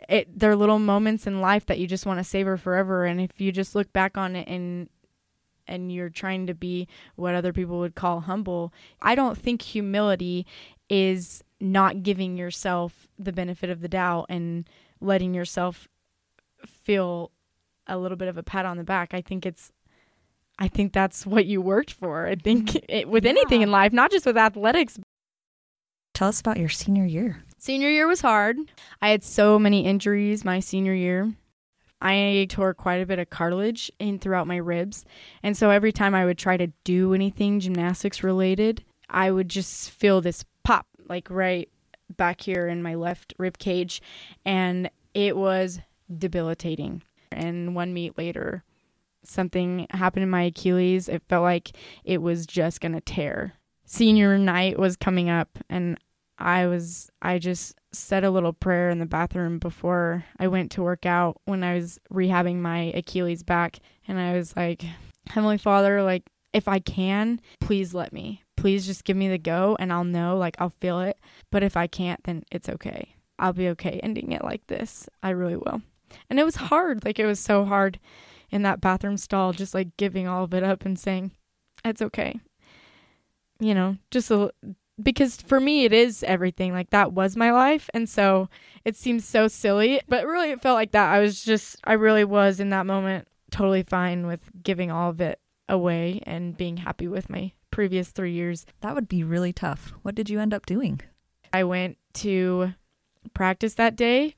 it 0.08 0.38
they're 0.38 0.56
little 0.56 0.78
moments 0.78 1.26
in 1.26 1.40
life 1.40 1.66
that 1.66 1.78
you 1.78 1.86
just 1.86 2.06
want 2.06 2.18
to 2.18 2.24
savor 2.24 2.56
forever. 2.56 3.04
And 3.04 3.20
if 3.20 3.40
you 3.40 3.52
just 3.52 3.74
look 3.74 3.92
back 3.92 4.16
on 4.16 4.36
it 4.36 4.48
and 4.48 4.88
and 5.66 5.92
you're 5.92 6.10
trying 6.10 6.46
to 6.46 6.54
be 6.54 6.88
what 7.16 7.34
other 7.34 7.52
people 7.52 7.78
would 7.78 7.94
call 7.94 8.20
humble 8.20 8.72
i 9.00 9.14
don't 9.14 9.38
think 9.38 9.62
humility 9.62 10.44
is 10.90 11.44
not 11.60 12.02
giving 12.02 12.36
yourself 12.36 13.08
the 13.16 13.32
benefit 13.32 13.70
of 13.70 13.80
the 13.80 13.88
doubt 13.88 14.26
and 14.28 14.68
letting 15.00 15.32
yourself 15.34 15.88
feel 16.66 17.30
a 17.92 17.98
little 17.98 18.16
bit 18.16 18.28
of 18.28 18.38
a 18.38 18.42
pat 18.42 18.66
on 18.66 18.76
the 18.76 18.84
back 18.84 19.14
i 19.14 19.20
think 19.20 19.46
it's 19.46 19.70
i 20.58 20.68
think 20.68 20.92
that's 20.92 21.26
what 21.26 21.46
you 21.46 21.60
worked 21.60 21.92
for 21.92 22.26
i 22.26 22.34
think 22.34 22.70
mm-hmm. 22.70 22.84
it, 22.88 23.08
with 23.08 23.26
anything 23.26 23.62
in 23.62 23.70
life 23.70 23.92
not 23.92 24.10
just 24.10 24.26
with 24.26 24.36
athletics 24.36 24.98
Tell 26.14 26.28
us 26.28 26.40
about 26.40 26.58
your 26.58 26.68
senior 26.68 27.06
year. 27.06 27.42
Senior 27.58 27.88
year 27.88 28.06
was 28.06 28.20
hard. 28.20 28.58
I 29.00 29.08
had 29.08 29.24
so 29.24 29.58
many 29.58 29.86
injuries 29.86 30.44
my 30.44 30.60
senior 30.60 30.94
year. 30.94 31.32
I 32.02 32.46
tore 32.50 32.74
quite 32.74 33.00
a 33.00 33.06
bit 33.06 33.20
of 33.20 33.30
cartilage 33.30 33.90
in 33.98 34.18
throughout 34.18 34.46
my 34.46 34.56
ribs. 34.56 35.04
And 35.42 35.56
so 35.56 35.70
every 35.70 35.92
time 35.92 36.14
I 36.14 36.24
would 36.24 36.36
try 36.36 36.56
to 36.56 36.66
do 36.84 37.14
anything 37.14 37.60
gymnastics 37.60 38.22
related, 38.22 38.84
I 39.08 39.30
would 39.30 39.48
just 39.48 39.90
feel 39.90 40.20
this 40.20 40.44
pop 40.64 40.86
like 41.08 41.30
right 41.30 41.68
back 42.16 42.40
here 42.40 42.66
in 42.66 42.82
my 42.82 42.96
left 42.96 43.34
rib 43.38 43.58
cage 43.58 44.02
and 44.44 44.90
it 45.14 45.36
was 45.36 45.80
debilitating. 46.18 47.02
And 47.32 47.74
one 47.74 47.92
meet 47.92 48.16
later, 48.18 48.64
something 49.24 49.86
happened 49.90 50.24
in 50.24 50.30
my 50.30 50.42
Achilles. 50.42 51.08
It 51.08 51.22
felt 51.28 51.42
like 51.42 51.72
it 52.04 52.22
was 52.22 52.46
just 52.46 52.80
going 52.80 52.92
to 52.92 53.00
tear. 53.00 53.54
Senior 53.84 54.38
night 54.38 54.78
was 54.78 54.96
coming 54.96 55.28
up 55.28 55.58
and 55.68 55.98
I 56.38 56.66
was 56.66 57.10
I 57.20 57.38
just 57.38 57.74
said 57.92 58.24
a 58.24 58.30
little 58.30 58.52
prayer 58.52 58.90
in 58.90 58.98
the 58.98 59.06
bathroom 59.06 59.58
before 59.58 60.24
I 60.38 60.48
went 60.48 60.72
to 60.72 60.82
work 60.82 61.04
out 61.04 61.40
when 61.44 61.62
I 61.62 61.74
was 61.74 62.00
rehabbing 62.12 62.56
my 62.56 62.92
Achilles 62.94 63.42
back 63.42 63.78
and 64.08 64.18
I 64.18 64.34
was 64.34 64.56
like 64.56 64.84
Heavenly 65.28 65.58
Father 65.58 66.02
like 66.02 66.24
if 66.52 66.68
I 66.68 66.78
can 66.78 67.40
please 67.60 67.94
let 67.94 68.12
me. 68.12 68.42
Please 68.56 68.86
just 68.86 69.04
give 69.04 69.16
me 69.16 69.28
the 69.28 69.38
go 69.38 69.76
and 69.78 69.92
I'll 69.92 70.04
know 70.04 70.36
like 70.36 70.56
I'll 70.58 70.70
feel 70.80 71.00
it. 71.00 71.18
But 71.50 71.62
if 71.62 71.76
I 71.76 71.86
can't 71.86 72.22
then 72.24 72.44
it's 72.50 72.68
okay. 72.68 73.14
I'll 73.38 73.52
be 73.52 73.68
okay 73.70 74.00
ending 74.02 74.32
it 74.32 74.42
like 74.42 74.66
this. 74.68 75.08
I 75.22 75.30
really 75.30 75.56
will 75.56 75.82
and 76.30 76.38
it 76.38 76.44
was 76.44 76.56
hard 76.56 77.04
like 77.04 77.18
it 77.18 77.26
was 77.26 77.40
so 77.40 77.64
hard 77.64 77.98
in 78.50 78.62
that 78.62 78.80
bathroom 78.80 79.16
stall 79.16 79.52
just 79.52 79.74
like 79.74 79.96
giving 79.96 80.26
all 80.26 80.44
of 80.44 80.54
it 80.54 80.62
up 80.62 80.84
and 80.84 80.98
saying 80.98 81.30
it's 81.84 82.02
okay 82.02 82.38
you 83.60 83.74
know 83.74 83.96
just 84.10 84.30
a 84.30 84.50
because 85.02 85.36
for 85.36 85.58
me 85.58 85.84
it 85.84 85.92
is 85.92 86.22
everything 86.24 86.72
like 86.72 86.90
that 86.90 87.12
was 87.12 87.36
my 87.36 87.50
life 87.50 87.88
and 87.94 88.08
so 88.08 88.48
it 88.84 88.94
seems 88.94 89.24
so 89.26 89.48
silly 89.48 90.00
but 90.08 90.26
really 90.26 90.50
it 90.50 90.60
felt 90.60 90.76
like 90.76 90.92
that 90.92 91.12
i 91.12 91.18
was 91.18 91.42
just 91.42 91.76
i 91.84 91.92
really 91.92 92.24
was 92.24 92.60
in 92.60 92.68
that 92.68 92.86
moment 92.86 93.26
totally 93.50 93.82
fine 93.82 94.26
with 94.26 94.40
giving 94.62 94.90
all 94.90 95.10
of 95.10 95.20
it 95.20 95.38
away 95.68 96.20
and 96.24 96.56
being 96.56 96.78
happy 96.78 97.08
with 97.08 97.30
my 97.30 97.52
previous 97.70 98.10
three 98.10 98.32
years 98.32 98.66
That 98.82 98.94
would 98.94 99.08
be 99.08 99.24
really 99.24 99.52
tough. 99.52 99.94
What 100.02 100.14
did 100.14 100.28
you 100.28 100.38
end 100.40 100.52
up 100.54 100.66
doing? 100.66 101.00
i 101.54 101.64
went 101.64 101.98
to 102.14 102.72
practice 103.34 103.74
that 103.74 103.96
day 103.96 104.34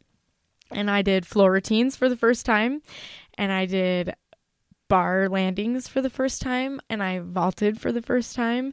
and 0.74 0.90
i 0.90 1.02
did 1.02 1.26
floor 1.26 1.52
routines 1.52 1.96
for 1.96 2.08
the 2.08 2.16
first 2.16 2.44
time 2.44 2.82
and 3.36 3.52
i 3.52 3.66
did 3.66 4.14
bar 4.88 5.28
landings 5.28 5.88
for 5.88 6.02
the 6.02 6.10
first 6.10 6.42
time 6.42 6.80
and 6.90 7.02
i 7.02 7.18
vaulted 7.18 7.80
for 7.80 7.90
the 7.90 8.02
first 8.02 8.34
time 8.34 8.72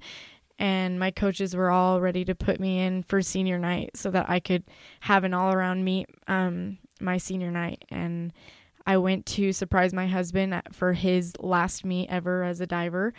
and 0.62 1.00
my 1.00 1.10
coaches 1.10 1.56
were 1.56 1.72
all 1.72 2.00
ready 2.00 2.24
to 2.24 2.36
put 2.36 2.60
me 2.60 2.80
in 2.82 3.02
for 3.02 3.20
senior 3.24 3.58
night 3.58 3.98
so 3.98 4.12
that 4.12 4.30
I 4.30 4.40
could 4.40 4.64
have 5.00 5.24
an 5.24 5.34
all 5.34 5.52
around 5.52 5.84
meet 5.84 6.08
um, 6.28 6.78
my 7.00 7.18
senior 7.18 7.50
night. 7.50 7.84
And 7.90 8.32
I 8.86 8.98
went 8.98 9.26
to 9.28 9.54
surprise 9.54 9.92
my 9.92 10.06
husband 10.06 10.62
for 10.72 10.94
his 10.94 11.34
last 11.40 11.84
meet 11.84 12.10
ever 12.12 12.44
as 12.44 12.62
a 12.62 12.68
diver 12.68 13.12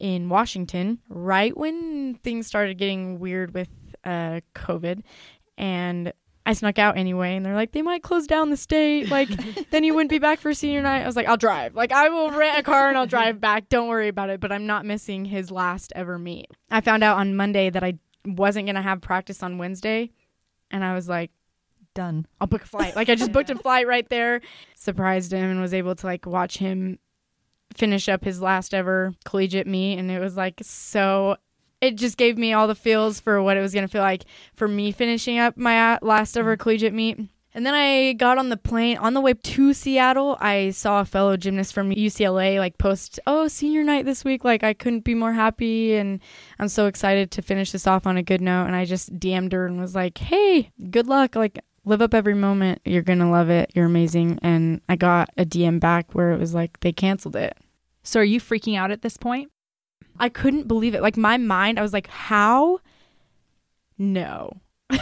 in 0.00 0.28
Washington, 0.28 1.00
right 1.08 1.56
when 1.56 2.20
things 2.22 2.46
started 2.46 2.78
getting 2.78 3.18
weird 3.18 3.52
with 3.52 3.68
uh, 4.04 4.42
COVID. 4.54 5.02
And 5.58 6.12
I 6.46 6.52
snuck 6.52 6.78
out 6.78 6.96
anyway, 6.96 7.34
and 7.34 7.44
they're 7.44 7.56
like, 7.56 7.72
they 7.72 7.82
might 7.82 8.04
close 8.04 8.28
down 8.28 8.50
the 8.50 8.56
state. 8.56 9.10
Like, 9.10 9.28
then 9.70 9.82
you 9.82 9.94
wouldn't 9.94 10.10
be 10.10 10.20
back 10.20 10.38
for 10.38 10.54
senior 10.54 10.80
night. 10.80 11.02
I 11.02 11.06
was 11.06 11.16
like, 11.16 11.26
I'll 11.26 11.36
drive. 11.36 11.74
Like, 11.74 11.90
I 11.90 12.08
will 12.08 12.30
rent 12.30 12.56
a 12.56 12.62
car 12.62 12.88
and 12.88 12.96
I'll 12.96 13.06
drive 13.18 13.40
back. 13.40 13.68
Don't 13.68 13.88
worry 13.88 14.06
about 14.06 14.30
it. 14.30 14.38
But 14.38 14.52
I'm 14.52 14.64
not 14.64 14.86
missing 14.86 15.24
his 15.24 15.50
last 15.50 15.92
ever 15.96 16.18
meet. 16.18 16.46
I 16.70 16.80
found 16.80 17.02
out 17.02 17.18
on 17.18 17.34
Monday 17.34 17.68
that 17.68 17.82
I 17.82 17.98
wasn't 18.24 18.66
going 18.66 18.76
to 18.76 18.82
have 18.82 19.00
practice 19.00 19.42
on 19.42 19.58
Wednesday. 19.58 20.12
And 20.70 20.84
I 20.84 20.94
was 20.94 21.08
like, 21.08 21.32
Done. 21.94 22.26
I'll 22.40 22.46
book 22.46 22.62
a 22.62 22.66
flight. 22.66 22.94
Like, 22.94 23.08
I 23.08 23.14
just 23.14 23.32
booked 23.32 23.48
a 23.48 23.56
flight 23.62 23.86
right 23.86 24.06
there, 24.10 24.42
surprised 24.74 25.32
him, 25.32 25.50
and 25.50 25.62
was 25.62 25.72
able 25.72 25.94
to, 25.94 26.06
like, 26.06 26.26
watch 26.26 26.58
him 26.58 26.98
finish 27.74 28.06
up 28.06 28.22
his 28.22 28.42
last 28.42 28.74
ever 28.74 29.14
collegiate 29.24 29.66
meet. 29.66 29.98
And 29.98 30.10
it 30.10 30.20
was, 30.20 30.36
like, 30.36 30.60
so. 30.62 31.38
It 31.86 31.96
just 31.96 32.16
gave 32.16 32.36
me 32.36 32.52
all 32.52 32.66
the 32.66 32.74
feels 32.74 33.20
for 33.20 33.42
what 33.42 33.56
it 33.56 33.60
was 33.60 33.72
going 33.72 33.86
to 33.86 33.90
feel 33.90 34.02
like 34.02 34.24
for 34.54 34.68
me 34.68 34.92
finishing 34.92 35.38
up 35.38 35.56
my 35.56 35.94
uh, 35.94 35.98
last 36.02 36.36
ever 36.36 36.56
collegiate 36.56 36.92
meet. 36.92 37.18
And 37.56 37.64
then 37.64 37.72
I 37.72 38.12
got 38.12 38.36
on 38.36 38.50
the 38.50 38.58
plane 38.58 38.98
on 38.98 39.14
the 39.14 39.20
way 39.22 39.32
to 39.32 39.72
Seattle. 39.72 40.36
I 40.40 40.70
saw 40.70 41.00
a 41.00 41.06
fellow 41.06 41.38
gymnast 41.38 41.72
from 41.72 41.90
UCLA 41.90 42.58
like 42.58 42.76
post, 42.76 43.18
"Oh, 43.26 43.48
senior 43.48 43.82
night 43.82 44.04
this 44.04 44.24
week. 44.24 44.44
Like 44.44 44.62
I 44.62 44.74
couldn't 44.74 45.04
be 45.04 45.14
more 45.14 45.32
happy 45.32 45.94
and 45.94 46.20
I'm 46.58 46.68
so 46.68 46.84
excited 46.84 47.30
to 47.30 47.40
finish 47.40 47.72
this 47.72 47.86
off 47.86 48.06
on 48.06 48.18
a 48.18 48.22
good 48.22 48.42
note." 48.42 48.66
And 48.66 48.76
I 48.76 48.84
just 48.84 49.18
DM'd 49.18 49.54
her 49.54 49.64
and 49.64 49.80
was 49.80 49.94
like, 49.94 50.18
"Hey, 50.18 50.70
good 50.90 51.06
luck. 51.06 51.34
Like 51.34 51.58
live 51.86 52.02
up 52.02 52.12
every 52.12 52.34
moment. 52.34 52.82
You're 52.84 53.00
going 53.00 53.20
to 53.20 53.30
love 53.30 53.48
it. 53.48 53.70
You're 53.74 53.86
amazing." 53.86 54.38
And 54.42 54.82
I 54.86 54.96
got 54.96 55.30
a 55.38 55.46
DM 55.46 55.80
back 55.80 56.14
where 56.14 56.32
it 56.32 56.38
was 56.38 56.52
like 56.52 56.80
they 56.80 56.92
canceled 56.92 57.36
it. 57.36 57.56
So 58.02 58.20
are 58.20 58.24
you 58.24 58.38
freaking 58.38 58.76
out 58.76 58.90
at 58.90 59.00
this 59.00 59.16
point? 59.16 59.50
I 60.18 60.28
couldn't 60.28 60.68
believe 60.68 60.94
it. 60.94 61.02
Like 61.02 61.16
my 61.16 61.36
mind, 61.36 61.78
I 61.78 61.82
was 61.82 61.92
like, 61.92 62.08
"How? 62.08 62.80
No." 63.98 64.60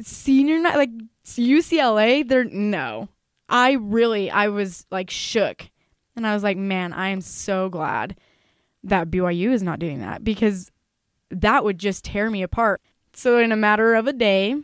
Senior 0.00 0.58
night 0.60 0.76
like 0.76 0.90
UCLA, 1.24 2.26
they're 2.26 2.44
no. 2.44 3.08
I 3.48 3.72
really 3.72 4.30
I 4.30 4.48
was 4.48 4.86
like 4.90 5.10
shook. 5.10 5.68
And 6.16 6.26
I 6.26 6.34
was 6.34 6.42
like, 6.42 6.56
"Man, 6.56 6.92
I 6.92 7.08
am 7.08 7.20
so 7.20 7.68
glad 7.68 8.16
that 8.84 9.10
BYU 9.10 9.52
is 9.52 9.62
not 9.62 9.78
doing 9.78 10.00
that 10.00 10.24
because 10.24 10.70
that 11.30 11.64
would 11.64 11.78
just 11.78 12.04
tear 12.04 12.30
me 12.30 12.42
apart." 12.42 12.80
So 13.12 13.38
in 13.38 13.52
a 13.52 13.56
matter 13.56 13.94
of 13.94 14.06
a 14.06 14.12
day, 14.12 14.56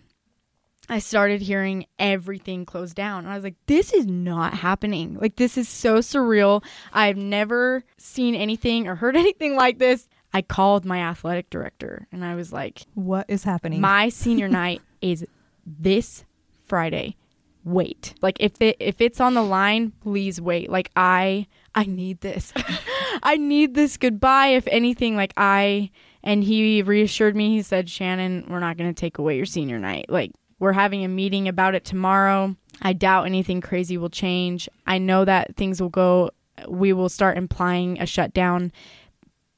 I 0.88 0.98
started 1.00 1.42
hearing 1.42 1.86
everything 1.98 2.64
close 2.64 2.94
down. 2.94 3.24
And 3.24 3.28
I 3.32 3.34
was 3.34 3.44
like, 3.44 3.56
this 3.66 3.92
is 3.92 4.06
not 4.06 4.54
happening. 4.54 5.18
Like, 5.20 5.36
this 5.36 5.58
is 5.58 5.68
so 5.68 5.98
surreal. 5.98 6.64
I've 6.92 7.16
never 7.16 7.84
seen 7.98 8.34
anything 8.34 8.86
or 8.86 8.94
heard 8.94 9.16
anything 9.24 9.56
like 9.56 9.78
this. 9.78 10.08
I 10.32 10.42
called 10.42 10.84
my 10.84 10.98
athletic 10.98 11.48
director 11.50 12.08
and 12.12 12.24
I 12.24 12.34
was 12.34 12.52
like, 12.52 12.82
What 12.94 13.24
is 13.28 13.44
happening? 13.44 13.80
my 13.80 14.10
senior 14.10 14.48
night 14.50 14.82
is 15.00 15.24
this 15.64 16.24
Friday. 16.66 17.16
Wait. 17.64 18.14
Like 18.22 18.36
if 18.38 18.60
it 18.60 18.76
if 18.78 19.00
it's 19.00 19.20
on 19.20 19.34
the 19.34 19.42
line, 19.42 19.92
please 20.02 20.40
wait. 20.40 20.70
Like 20.70 20.90
I 20.94 21.46
I 21.74 21.84
need 21.84 22.20
this. 22.20 22.52
I 23.22 23.36
need 23.36 23.74
this 23.74 23.96
goodbye 23.96 24.48
if 24.48 24.66
anything 24.68 25.16
like 25.16 25.32
I 25.36 25.90
and 26.22 26.44
he 26.44 26.82
reassured 26.82 27.34
me. 27.34 27.50
He 27.50 27.62
said, 27.62 27.88
"Shannon, 27.88 28.46
we're 28.48 28.60
not 28.60 28.76
going 28.76 28.92
to 28.92 29.00
take 29.00 29.18
away 29.18 29.36
your 29.36 29.46
senior 29.46 29.78
night. 29.78 30.06
Like 30.10 30.32
we're 30.58 30.72
having 30.72 31.04
a 31.04 31.08
meeting 31.08 31.48
about 31.48 31.74
it 31.74 31.84
tomorrow. 31.84 32.56
I 32.82 32.92
doubt 32.92 33.26
anything 33.26 33.60
crazy 33.60 33.98
will 33.98 34.10
change. 34.10 34.68
I 34.86 34.98
know 34.98 35.24
that 35.24 35.56
things 35.56 35.80
will 35.80 35.88
go 35.88 36.30
we 36.68 36.92
will 36.92 37.08
start 37.08 37.36
implying 37.36 38.00
a 38.00 38.06
shutdown 38.06 38.72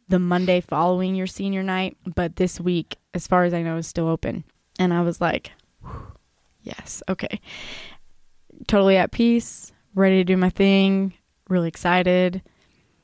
the 0.08 0.18
Monday 0.18 0.60
following 0.60 1.14
your 1.14 1.26
senior 1.26 1.62
night, 1.62 1.96
but 2.14 2.36
this 2.36 2.60
week, 2.60 2.96
as 3.14 3.26
far 3.26 3.44
as 3.44 3.52
I 3.52 3.62
know, 3.62 3.76
is 3.76 3.86
still 3.86 4.08
open. 4.08 4.44
And 4.78 4.92
I 4.94 5.02
was 5.02 5.20
like, 5.20 5.52
yes, 6.62 7.02
okay. 7.08 7.40
Totally 8.66 8.96
at 8.96 9.12
peace, 9.12 9.72
ready 9.94 10.16
to 10.16 10.24
do 10.24 10.36
my 10.36 10.50
thing, 10.50 11.12
really 11.48 11.68
excited. 11.68 12.42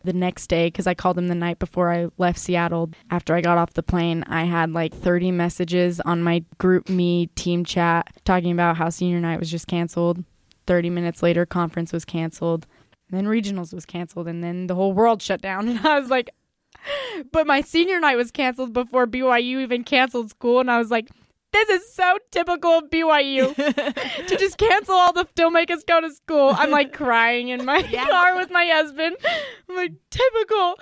The 0.04 0.12
next 0.12 0.48
day, 0.48 0.66
because 0.66 0.86
I 0.86 0.92
called 0.92 1.16
him 1.16 1.28
the 1.28 1.34
night 1.34 1.58
before 1.58 1.90
I 1.90 2.08
left 2.18 2.38
Seattle, 2.38 2.90
after 3.10 3.34
I 3.34 3.40
got 3.40 3.56
off 3.56 3.72
the 3.72 3.82
plane, 3.82 4.22
I 4.26 4.44
had 4.44 4.70
like 4.70 4.92
30 4.92 5.30
messages 5.30 5.98
on 6.00 6.22
my 6.22 6.44
GroupMe 6.58 7.34
team 7.34 7.64
chat 7.64 8.08
talking 8.26 8.52
about 8.52 8.76
how 8.76 8.90
senior 8.90 9.18
night 9.18 9.40
was 9.40 9.50
just 9.50 9.66
canceled. 9.66 10.22
30 10.66 10.90
minutes 10.90 11.22
later, 11.22 11.46
conference 11.46 11.90
was 11.90 12.04
canceled. 12.04 12.66
Then 13.08 13.24
regionals 13.24 13.72
was 13.72 13.86
canceled, 13.86 14.28
and 14.28 14.44
then 14.44 14.66
the 14.66 14.74
whole 14.74 14.92
world 14.92 15.22
shut 15.22 15.40
down. 15.40 15.68
And 15.74 15.86
I 15.86 15.98
was 15.98 16.10
like, 16.10 16.30
but 17.32 17.46
my 17.46 17.62
senior 17.62 17.98
night 17.98 18.16
was 18.16 18.30
canceled 18.30 18.72
before 18.72 19.06
BYU 19.06 19.62
even 19.62 19.84
canceled 19.84 20.30
school, 20.30 20.60
and 20.60 20.70
I 20.70 20.78
was 20.78 20.90
like, 20.90 21.08
this 21.54 21.68
is 21.68 21.94
so 21.94 22.18
typical 22.32 22.72
of 22.72 22.90
BYU 22.90 23.54
to 24.26 24.36
just 24.36 24.58
cancel 24.58 24.94
all 24.94 25.12
the 25.12 25.26
don't 25.36 25.52
make 25.52 25.70
us 25.70 25.84
go 25.84 26.00
to 26.00 26.12
school. 26.12 26.52
I'm 26.56 26.72
like 26.72 26.92
crying 26.92 27.48
in 27.48 27.64
my 27.64 27.82
car 28.08 28.34
with 28.36 28.50
my 28.50 28.66
husband. 28.66 29.16
I'm 29.68 29.76
like, 29.76 29.92
typical. 30.10 30.74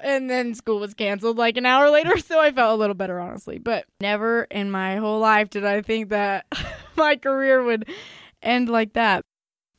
And 0.00 0.28
then 0.28 0.54
school 0.54 0.80
was 0.80 0.94
canceled 0.94 1.38
like 1.38 1.56
an 1.56 1.66
hour 1.66 1.88
later, 1.88 2.18
so 2.18 2.40
I 2.40 2.50
felt 2.50 2.76
a 2.76 2.80
little 2.80 2.94
better, 2.94 3.20
honestly. 3.20 3.58
But 3.58 3.86
never 4.00 4.42
in 4.50 4.72
my 4.72 4.96
whole 4.96 5.20
life 5.20 5.50
did 5.50 5.64
I 5.64 5.82
think 5.82 6.08
that 6.08 6.46
my 6.96 7.14
career 7.14 7.62
would 7.62 7.88
end 8.42 8.68
like 8.68 8.94
that. 8.94 9.24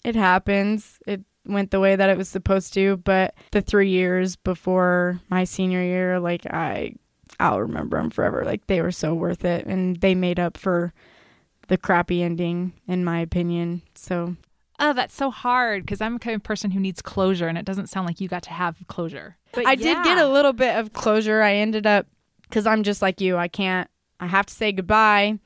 It 0.05 0.15
happens. 0.15 0.99
It 1.05 1.21
went 1.45 1.71
the 1.71 1.81
way 1.81 1.97
that 1.97 2.09
it 2.09 2.17
was 2.17 2.29
supposed 2.29 2.73
to, 2.75 2.95
but 2.97 3.35
the 3.51 3.61
3 3.61 3.89
years 3.89 4.37
before 4.37 5.19
my 5.29 5.43
senior 5.43 5.83
year, 5.83 6.17
like 6.19 6.45
I 6.45 6.93
I'll 7.39 7.61
remember 7.61 7.97
them 7.97 8.09
forever. 8.09 8.43
Like 8.43 8.67
they 8.67 8.81
were 8.81 8.91
so 8.91 9.13
worth 9.13 9.45
it 9.45 9.65
and 9.65 9.95
they 9.97 10.15
made 10.15 10.39
up 10.39 10.57
for 10.57 10.93
the 11.67 11.77
crappy 11.77 12.21
ending 12.21 12.73
in 12.87 13.03
my 13.03 13.19
opinion. 13.19 13.81
So 13.95 14.35
Oh, 14.81 14.93
that's 14.93 15.13
so 15.13 15.29
hard 15.29 15.83
because 15.83 15.99
I'm 15.99 16.13
the 16.13 16.19
kind 16.19 16.35
of 16.35 16.43
person 16.43 16.71
who 16.71 16.79
needs 16.79 17.01
closure, 17.01 17.49
and 17.49 17.57
it 17.57 17.65
doesn't 17.65 17.87
sound 17.87 18.07
like 18.07 18.21
you 18.21 18.29
got 18.29 18.43
to 18.43 18.51
have 18.51 18.77
closure. 18.87 19.35
But 19.51 19.67
I 19.67 19.75
did 19.75 20.01
get 20.05 20.17
a 20.17 20.29
little 20.29 20.53
bit 20.53 20.77
of 20.77 20.93
closure. 20.93 21.41
I 21.41 21.55
ended 21.55 21.85
up 21.85 22.07
because 22.43 22.65
I'm 22.65 22.83
just 22.83 23.01
like 23.01 23.19
you. 23.19 23.35
I 23.35 23.49
can't. 23.49 23.89
I 24.21 24.27
have 24.27 24.45
to 24.45 24.53
say 24.53 24.71
goodbye, 24.71 25.37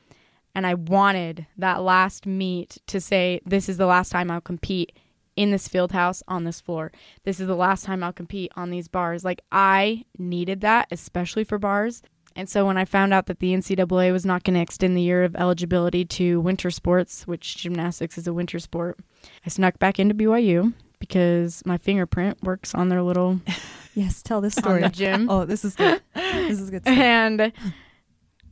and 0.54 0.68
I 0.68 0.76
wanted 0.76 1.48
that 1.58 1.82
last 1.82 2.28
meet 2.28 2.78
to 2.88 3.02
say 3.02 3.42
this 3.44 3.70
is 3.70 3.78
the 3.78 3.88
last 3.88 4.12
time 4.12 4.30
I'll 4.30 4.40
compete 4.40 4.92
in 5.36 5.52
this 5.52 5.68
field 5.68 5.92
house 5.92 6.22
on 6.28 6.44
this 6.44 6.62
floor. 6.62 6.92
This 7.24 7.40
is 7.40 7.48
the 7.48 7.56
last 7.56 7.84
time 7.86 8.04
I'll 8.04 8.13
compete 8.13 8.52
on 8.56 8.70
these 8.70 8.88
bars. 8.88 9.24
Like 9.24 9.42
I 9.52 10.06
needed 10.18 10.62
that, 10.62 10.88
especially 10.92 11.44
for 11.44 11.58
bars. 11.58 12.02
And 12.36 12.50
so 12.50 12.66
when 12.66 12.78
I 12.78 12.86
found 12.86 13.13
out 13.13 13.28
that 13.28 13.40
the 13.40 13.54
NCAA 13.54 14.12
was 14.12 14.25
not 14.25 14.44
going 14.44 14.56
to 14.56 14.60
extend 14.62 14.98
the 14.98 15.02
year 15.02 15.24
of 15.24 15.36
eligibility 15.36 16.04
to 16.06 16.42
winter 16.42 16.72
sports, 16.72 17.28
which 17.28 17.58
gymnastics 17.58 18.18
is 18.18 18.25
a 18.28 18.34
winter 18.34 18.58
sport, 18.60 19.00
I 19.46 19.50
snuck 19.50 19.78
back 19.78 20.00
into 20.00 20.16
BYU 20.16 20.74
because 21.00 21.62
my 21.66 21.78
fingerprint 21.78 22.42
works 22.42 22.74
on 22.74 22.90
their 22.90 23.04
little 23.04 23.40
Yes, 23.96 24.24
tell 24.24 24.42
this 24.42 24.58
on 24.58 24.63
story. 24.63 24.82
the 24.82 24.90
gym. 24.90 25.30
Oh, 25.30 25.46
this 25.46 25.63
is 25.63 25.75
good. 25.75 26.02
This 26.16 26.60
is 26.60 26.70
good. 26.72 26.82
and 26.88 27.52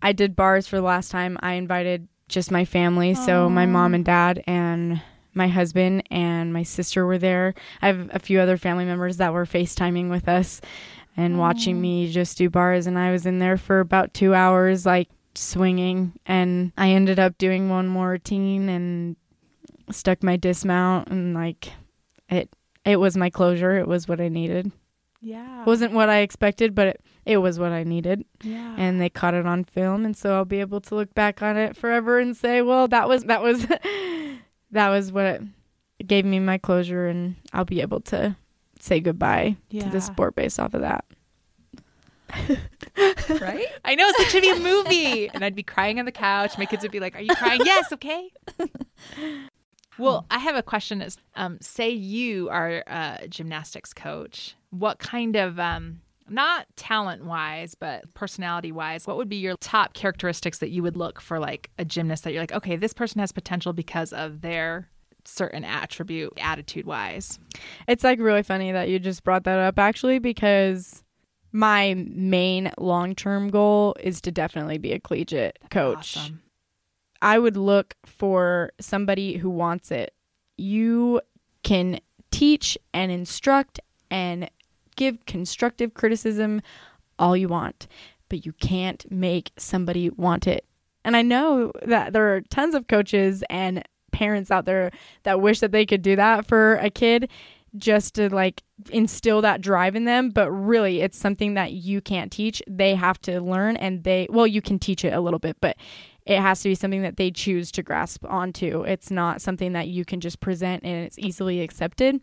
I 0.01 0.11
did 0.11 0.35
bars 0.35 0.67
for 0.67 0.75
the 0.75 0.81
last 0.83 1.09
time. 1.11 1.38
I 1.41 1.53
invited 1.53 2.07
just 2.27 2.51
my 2.51 2.65
family, 2.65 3.13
so 3.13 3.50
my 3.50 3.65
mom 3.65 3.93
and 3.93 4.05
dad 4.05 4.43
and 4.47 5.01
my 5.33 5.47
husband 5.47 6.03
and 6.11 6.53
my 6.53 6.63
sister 6.63 7.05
were 7.05 7.17
there. 7.17 7.53
I 7.81 7.88
have 7.88 8.09
a 8.13 8.19
few 8.19 8.39
other 8.39 8.57
family 8.57 8.85
members 8.85 9.17
that 9.17 9.33
were 9.33 9.45
FaceTiming 9.45 10.09
with 10.09 10.27
us 10.27 10.61
and 11.17 11.39
watching 11.39 11.79
me 11.81 12.11
just 12.11 12.38
do 12.38 12.50
bars 12.50 12.88
and 12.88 12.97
I 12.97 13.11
was 13.11 13.25
in 13.25 13.39
there 13.39 13.57
for 13.57 13.79
about 13.79 14.13
2 14.13 14.33
hours 14.33 14.85
like 14.85 15.09
swinging 15.35 16.13
and 16.25 16.71
I 16.77 16.89
ended 16.89 17.19
up 17.19 17.38
doing 17.38 17.69
one 17.69 17.88
more 17.88 18.11
routine 18.11 18.69
and 18.69 19.15
stuck 19.89 20.23
my 20.23 20.38
dismount 20.38 21.09
and 21.09 21.33
like 21.33 21.71
it 22.29 22.50
it 22.83 22.97
was 22.97 23.15
my 23.15 23.29
closure. 23.29 23.77
It 23.77 23.88
was 23.88 24.07
what 24.07 24.19
I 24.19 24.27
needed. 24.27 24.71
Yeah. 25.21 25.63
Wasn't 25.65 25.93
what 25.93 26.09
I 26.09 26.19
expected, 26.19 26.73
but 26.73 26.88
it, 26.88 27.01
it 27.25 27.38
was 27.38 27.59
what 27.59 27.71
I 27.71 27.83
needed 27.83 28.25
yeah. 28.41 28.73
and 28.77 29.00
they 29.00 29.09
caught 29.09 29.35
it 29.35 29.45
on 29.45 29.63
film 29.63 30.05
and 30.05 30.17
so 30.17 30.33
I'll 30.33 30.45
be 30.45 30.61
able 30.61 30.81
to 30.81 30.95
look 30.95 31.13
back 31.13 31.41
on 31.43 31.57
it 31.57 31.77
forever 31.77 32.19
and 32.19 32.35
say, 32.35 32.61
well, 32.61 32.88
that 32.88 33.07
was 33.07 33.25
that 33.25 33.43
was 33.43 33.67
that 34.71 34.89
was 34.89 35.11
what 35.11 35.41
gave 36.05 36.25
me 36.25 36.39
my 36.39 36.57
closure 36.57 37.07
and 37.07 37.35
I'll 37.53 37.65
be 37.65 37.81
able 37.81 38.01
to 38.01 38.35
say 38.79 38.99
goodbye 38.99 39.57
to 39.71 39.89
the 39.89 40.01
sport 40.01 40.35
based 40.35 40.59
off 40.59 40.73
of 40.73 40.81
that. 40.81 41.05
right? 43.41 43.67
I 43.85 43.95
know 43.95 44.07
it's 44.07 44.19
like 44.19 44.27
should 44.29 44.41
be 44.41 44.49
a 44.49 44.59
movie, 44.59 45.29
and 45.29 45.43
I'd 45.43 45.55
be 45.55 45.63
crying 45.63 45.99
on 45.99 46.05
the 46.05 46.11
couch. 46.11 46.57
My 46.57 46.65
kids 46.65 46.81
would 46.83 46.91
be 46.91 46.99
like, 46.99 47.15
"Are 47.15 47.21
you 47.21 47.35
crying?" 47.35 47.61
yes, 47.63 47.91
okay. 47.93 48.31
Well, 49.97 50.25
I 50.31 50.39
have 50.39 50.55
a 50.55 50.63
question. 50.63 51.01
Is 51.01 51.17
um, 51.35 51.59
say 51.61 51.89
you 51.91 52.49
are 52.49 52.83
a 52.87 53.27
gymnastics 53.29 53.93
coach, 53.93 54.55
what 54.71 54.97
kind 54.97 55.35
of 55.35 55.59
um, 55.59 56.01
not 56.31 56.65
talent 56.75 57.25
wise, 57.25 57.75
but 57.75 58.11
personality 58.13 58.71
wise, 58.71 59.05
what 59.05 59.17
would 59.17 59.29
be 59.29 59.35
your 59.35 59.57
top 59.57 59.93
characteristics 59.93 60.59
that 60.59 60.69
you 60.69 60.81
would 60.83 60.98
look 60.98 61.22
for, 61.22 61.39
like 61.39 61.70
a 61.77 61.85
gymnast 61.85 62.24
that 62.24 62.33
you're 62.33 62.41
like, 62.41 62.53
okay, 62.53 62.75
this 62.75 62.94
person 62.94 63.20
has 63.20 63.31
potential 63.31 63.74
because 63.74 64.13
of 64.13 64.41
their 64.41 64.89
certain 65.25 65.63
attribute, 65.63 66.33
attitude 66.37 66.85
wise. 66.85 67.39
It's 67.87 68.03
like 68.03 68.20
really 68.20 68.44
funny 68.44 68.72
that 68.72 68.89
you 68.89 68.98
just 68.98 69.24
brought 69.24 69.44
that 69.44 69.59
up 69.59 69.77
actually 69.77 70.20
because 70.20 71.03
my 71.51 71.94
main 72.07 72.72
long-term 72.77 73.50
goal 73.50 73.96
is 74.00 74.22
to 74.22 74.31
definitely 74.31 74.77
be 74.77 74.94
a 74.94 75.00
collegiate 75.00 75.59
coach. 75.70 76.17
Awesome. 76.17 76.41
I 77.22 77.37
would 77.37 77.57
look 77.57 77.96
for 78.05 78.72
somebody 78.79 79.37
who 79.37 79.50
wants 79.50 79.91
it. 79.91 80.13
You 80.57 81.22
can 81.63 82.00
teach 82.31 82.77
and 82.94 83.11
instruct 83.11 83.79
and 84.09 84.50
give 85.01 85.25
constructive 85.25 85.96
criticism 85.96 86.61
all 87.18 87.35
you 87.35 87.48
want, 87.48 87.87
but 88.29 88.46
you 88.46 88.53
can't 88.53 89.03
make 89.11 89.51
somebody 89.57 90.11
want 90.11 90.46
it. 90.46 90.64
And 91.03 91.18
I 91.18 91.24
know 91.24 91.72
that 91.83 92.14
there 92.14 92.35
are 92.35 92.42
tons 92.42 92.75
of 92.75 92.85
coaches 92.85 93.44
and 93.50 93.83
parents 94.11 94.51
out 94.51 94.66
there 94.66 94.92
that 95.24 95.42
wish 95.42 95.59
that 95.61 95.72
they 95.72 95.87
could 95.87 96.03
do 96.03 96.16
that 96.18 96.46
for 96.46 96.75
a 96.75 96.92
kid 96.92 97.31
just 97.77 98.14
to 98.16 98.29
like 98.29 98.61
instill 98.92 99.42
that 99.42 99.61
drive 99.61 99.96
in 99.96 100.03
them 100.03 100.29
but 100.29 100.51
really 100.51 101.00
it's 101.00 101.18
something 101.18 101.55
that 101.55 101.72
you 101.72 102.00
can't 102.00 102.31
teach. 102.31 102.61
They 102.68 102.94
have 102.94 103.20
to 103.22 103.42
learn 103.42 103.77
and 103.77 104.03
they 104.03 104.27
well 104.29 104.46
you 104.46 104.61
can 104.61 104.77
teach 104.77 105.03
it 105.03 105.14
a 105.14 105.22
little 105.22 105.40
bit 105.40 105.57
but 105.61 105.77
it 106.25 106.40
has 106.40 106.61
to 106.61 106.70
be 106.70 106.75
something 106.75 107.01
that 107.01 107.18
they 107.18 107.31
choose 107.31 107.72
to 107.72 107.81
grasp 107.81 108.24
onto. 108.25 108.83
It's 108.83 109.09
not 109.09 109.42
something 109.42 109.74
that 109.74 109.87
you 109.87 110.05
can 110.05 110.20
just 110.20 110.42
present 110.42 110.83
and 110.83 111.05
it's 111.05 111.18
easily 111.18 111.61
accepted. 111.61 112.22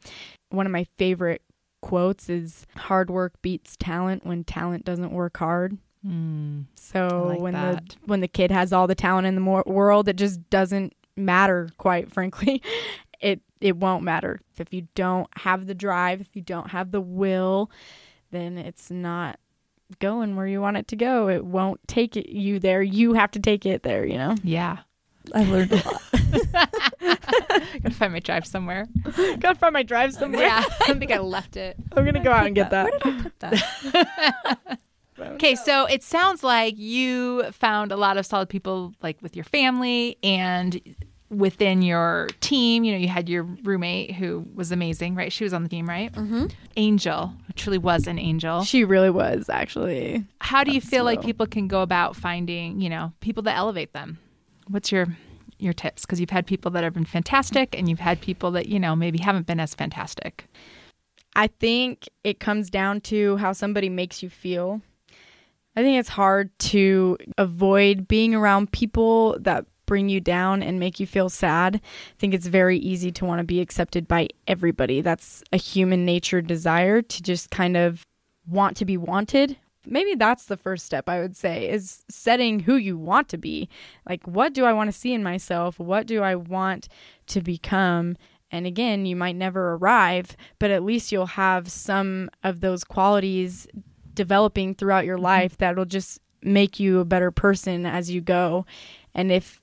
One 0.50 0.66
of 0.66 0.72
my 0.72 0.84
favorite 0.96 1.42
quotes 1.80 2.28
is 2.28 2.66
hard 2.76 3.10
work 3.10 3.34
beats 3.42 3.76
talent 3.76 4.26
when 4.26 4.44
talent 4.44 4.84
doesn't 4.84 5.12
work 5.12 5.36
hard 5.38 5.78
Hmm. 6.02 6.62
so 6.74 7.26
like 7.28 7.40
when 7.40 7.54
that. 7.54 7.88
the 7.88 7.96
when 8.06 8.20
the 8.20 8.28
kid 8.28 8.50
has 8.52 8.72
all 8.72 8.86
the 8.86 8.94
talent 8.94 9.26
in 9.26 9.34
the 9.34 9.40
mor- 9.40 9.64
world, 9.66 10.08
it 10.08 10.14
just 10.16 10.48
doesn't 10.48 10.94
matter. 11.16 11.68
Quite 11.76 12.12
frankly, 12.14 12.62
it 13.20 13.40
it 13.60 13.76
won't 13.76 14.04
matter 14.04 14.40
if 14.58 14.72
you 14.72 14.86
don't 14.94 15.26
have 15.38 15.66
the 15.66 15.74
drive, 15.74 16.20
if 16.20 16.36
you 16.36 16.42
don't 16.42 16.70
have 16.70 16.92
the 16.92 17.00
will, 17.00 17.68
then 18.30 18.58
it's 18.58 18.92
not 18.92 19.40
going 19.98 20.36
where 20.36 20.46
you 20.46 20.60
want 20.60 20.76
it 20.76 20.86
to 20.88 20.96
go. 20.96 21.28
It 21.28 21.44
won't 21.44 21.80
take 21.88 22.16
it 22.16 22.28
you 22.28 22.60
there. 22.60 22.80
You 22.80 23.14
have 23.14 23.32
to 23.32 23.40
take 23.40 23.66
it 23.66 23.82
there. 23.82 24.06
You 24.06 24.18
know. 24.18 24.36
Yeah. 24.44 24.78
I 25.34 25.44
learned 25.44 25.72
a 25.72 25.76
lot. 25.76 26.02
Gotta 27.82 27.94
find 27.94 28.12
my 28.12 28.20
drive 28.20 28.46
somewhere. 28.46 28.86
Got 29.38 29.52
to 29.52 29.54
find 29.54 29.72
my 29.72 29.82
drive 29.82 30.12
somewhere. 30.14 30.42
Yeah. 30.42 30.64
I 30.80 30.86
don't 30.86 30.98
think 30.98 31.12
I 31.12 31.18
left 31.18 31.56
it. 31.56 31.76
I'm 31.92 32.04
gonna 32.04 32.22
go 32.22 32.32
out 32.32 32.46
and 32.46 32.54
get 32.54 32.70
that. 32.70 32.84
Where 32.84 32.98
did 32.98 33.06
I 33.06 33.22
put 33.22 33.38
that? 33.40 34.78
Okay, 35.20 35.56
so 35.56 35.86
it 35.86 36.04
sounds 36.04 36.44
like 36.44 36.78
you 36.78 37.50
found 37.50 37.90
a 37.90 37.96
lot 37.96 38.16
of 38.16 38.24
solid 38.24 38.48
people 38.48 38.94
like 39.02 39.20
with 39.20 39.34
your 39.34 39.44
family 39.44 40.16
and 40.22 40.80
within 41.28 41.82
your 41.82 42.28
team. 42.40 42.84
You 42.84 42.92
know, 42.92 42.98
you 42.98 43.08
had 43.08 43.28
your 43.28 43.42
roommate 43.42 44.14
who 44.14 44.46
was 44.54 44.70
amazing, 44.70 45.16
right? 45.16 45.32
She 45.32 45.44
was 45.44 45.52
on 45.52 45.64
the 45.64 45.68
team, 45.68 45.88
right? 45.88 46.12
Mm-hmm. 46.12 46.46
Angel, 46.76 47.32
truly 47.56 47.78
was 47.78 48.06
an 48.06 48.18
angel. 48.18 48.62
She 48.62 48.84
really 48.84 49.10
was 49.10 49.48
actually. 49.48 50.24
How 50.40 50.62
do 50.62 50.72
you 50.72 50.80
That's 50.80 50.90
feel 50.90 51.04
like 51.04 51.20
people 51.20 51.46
can 51.46 51.66
go 51.66 51.82
about 51.82 52.14
finding, 52.14 52.80
you 52.80 52.88
know, 52.88 53.12
people 53.20 53.42
that 53.44 53.56
elevate 53.56 53.92
them? 53.92 54.18
What's 54.68 54.92
your 54.92 55.06
your 55.58 55.72
tips? 55.72 56.02
Because 56.02 56.20
you've 56.20 56.30
had 56.30 56.46
people 56.46 56.70
that 56.72 56.84
have 56.84 56.94
been 56.94 57.04
fantastic, 57.04 57.76
and 57.76 57.88
you've 57.88 57.98
had 57.98 58.20
people 58.20 58.50
that 58.52 58.68
you 58.68 58.78
know 58.78 58.94
maybe 58.94 59.18
haven't 59.18 59.46
been 59.46 59.60
as 59.60 59.74
fantastic. 59.74 60.46
I 61.34 61.46
think 61.46 62.08
it 62.24 62.40
comes 62.40 62.70
down 62.70 63.00
to 63.02 63.36
how 63.36 63.52
somebody 63.52 63.88
makes 63.88 64.22
you 64.22 64.30
feel. 64.30 64.80
I 65.76 65.82
think 65.82 65.98
it's 65.98 66.08
hard 66.08 66.56
to 66.58 67.16
avoid 67.36 68.08
being 68.08 68.34
around 68.34 68.72
people 68.72 69.38
that 69.40 69.66
bring 69.86 70.08
you 70.08 70.20
down 70.20 70.62
and 70.62 70.78
make 70.78 71.00
you 71.00 71.06
feel 71.06 71.28
sad. 71.28 71.76
I 71.76 71.80
think 72.18 72.34
it's 72.34 72.46
very 72.46 72.78
easy 72.78 73.10
to 73.12 73.24
want 73.24 73.38
to 73.38 73.44
be 73.44 73.60
accepted 73.60 74.06
by 74.06 74.28
everybody. 74.46 75.00
That's 75.00 75.42
a 75.52 75.56
human 75.56 76.04
nature 76.04 76.42
desire 76.42 77.00
to 77.02 77.22
just 77.22 77.50
kind 77.50 77.76
of 77.76 78.04
want 78.46 78.76
to 78.78 78.84
be 78.84 78.96
wanted. 78.96 79.56
Maybe 79.90 80.14
that's 80.14 80.46
the 80.46 80.56
first 80.56 80.86
step 80.86 81.08
I 81.08 81.20
would 81.20 81.36
say 81.36 81.68
is 81.68 82.04
setting 82.08 82.60
who 82.60 82.76
you 82.76 82.96
want 82.96 83.28
to 83.30 83.38
be. 83.38 83.68
Like 84.08 84.26
what 84.26 84.52
do 84.52 84.64
I 84.64 84.72
want 84.72 84.88
to 84.88 84.98
see 84.98 85.12
in 85.12 85.22
myself? 85.22 85.78
What 85.78 86.06
do 86.06 86.22
I 86.22 86.34
want 86.34 86.88
to 87.28 87.40
become? 87.40 88.16
And 88.50 88.66
again, 88.66 89.06
you 89.06 89.16
might 89.16 89.36
never 89.36 89.74
arrive, 89.74 90.36
but 90.58 90.70
at 90.70 90.82
least 90.82 91.12
you'll 91.12 91.26
have 91.26 91.70
some 91.70 92.30
of 92.42 92.60
those 92.60 92.84
qualities 92.84 93.66
developing 94.14 94.74
throughout 94.74 95.04
your 95.04 95.16
mm-hmm. 95.16 95.24
life 95.24 95.56
that'll 95.58 95.84
just 95.84 96.20
make 96.42 96.78
you 96.80 97.00
a 97.00 97.04
better 97.04 97.30
person 97.30 97.84
as 97.86 98.10
you 98.10 98.20
go. 98.20 98.64
And 99.14 99.32
if 99.32 99.60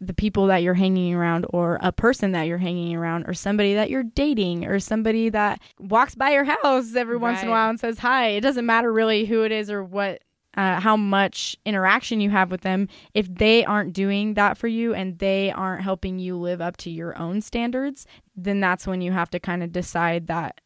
the 0.00 0.14
people 0.14 0.46
that 0.46 0.62
you're 0.62 0.74
hanging 0.74 1.14
around 1.14 1.46
or 1.50 1.78
a 1.82 1.92
person 1.92 2.32
that 2.32 2.46
you're 2.46 2.58
hanging 2.58 2.94
around 2.94 3.24
or 3.26 3.34
somebody 3.34 3.74
that 3.74 3.88
you're 3.88 4.02
dating 4.02 4.66
or 4.66 4.78
somebody 4.78 5.28
that 5.30 5.60
walks 5.78 6.14
by 6.14 6.30
your 6.30 6.44
house 6.44 6.94
every 6.94 7.16
once 7.16 7.42
in 7.42 7.48
a 7.48 7.50
while 7.50 7.70
and 7.70 7.80
says 7.80 7.98
hi, 7.98 8.28
it 8.28 8.40
doesn't 8.40 8.66
matter 8.66 8.92
really 8.92 9.24
who 9.24 9.42
it 9.42 9.52
is 9.52 9.70
or 9.70 9.82
what 9.82 10.22
uh, 10.56 10.80
how 10.80 10.96
much 10.96 11.54
interaction 11.66 12.18
you 12.18 12.30
have 12.30 12.50
with 12.50 12.62
them. 12.62 12.88
If 13.12 13.32
they 13.34 13.62
aren't 13.64 13.92
doing 13.92 14.34
that 14.34 14.56
for 14.56 14.68
you 14.68 14.94
and 14.94 15.18
they 15.18 15.50
aren't 15.50 15.82
helping 15.82 16.18
you 16.18 16.36
live 16.36 16.62
up 16.62 16.78
to 16.78 16.90
your 16.90 17.16
own 17.18 17.40
standards 17.40 18.06
then 18.36 18.60
that's 18.60 18.86
when 18.86 19.00
you 19.00 19.12
have 19.12 19.30
to 19.30 19.40
kind 19.40 19.62
of 19.62 19.72
decide 19.72 20.26
that 20.26 20.60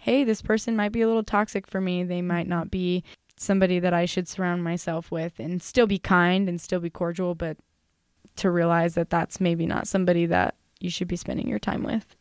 hey 0.00 0.24
this 0.24 0.40
person 0.40 0.74
might 0.74 0.92
be 0.92 1.02
a 1.02 1.06
little 1.06 1.22
toxic 1.22 1.66
for 1.66 1.80
me. 1.80 2.04
They 2.04 2.22
might 2.22 2.48
not 2.48 2.70
be 2.70 3.04
somebody 3.38 3.80
that 3.80 3.92
i 3.92 4.04
should 4.04 4.28
surround 4.28 4.62
myself 4.62 5.10
with 5.10 5.40
and 5.40 5.62
still 5.62 5.86
be 5.86 5.98
kind 5.98 6.48
and 6.48 6.60
still 6.60 6.78
be 6.80 6.90
cordial 6.90 7.34
but 7.34 7.56
to 8.36 8.50
realize 8.50 8.94
that 8.94 9.10
that's 9.10 9.40
maybe 9.40 9.66
not 9.66 9.86
somebody 9.86 10.26
that 10.26 10.54
you 10.80 10.90
should 10.90 11.08
be 11.08 11.16
spending 11.16 11.48
your 11.48 11.58
time 11.58 11.82
with. 11.82 12.16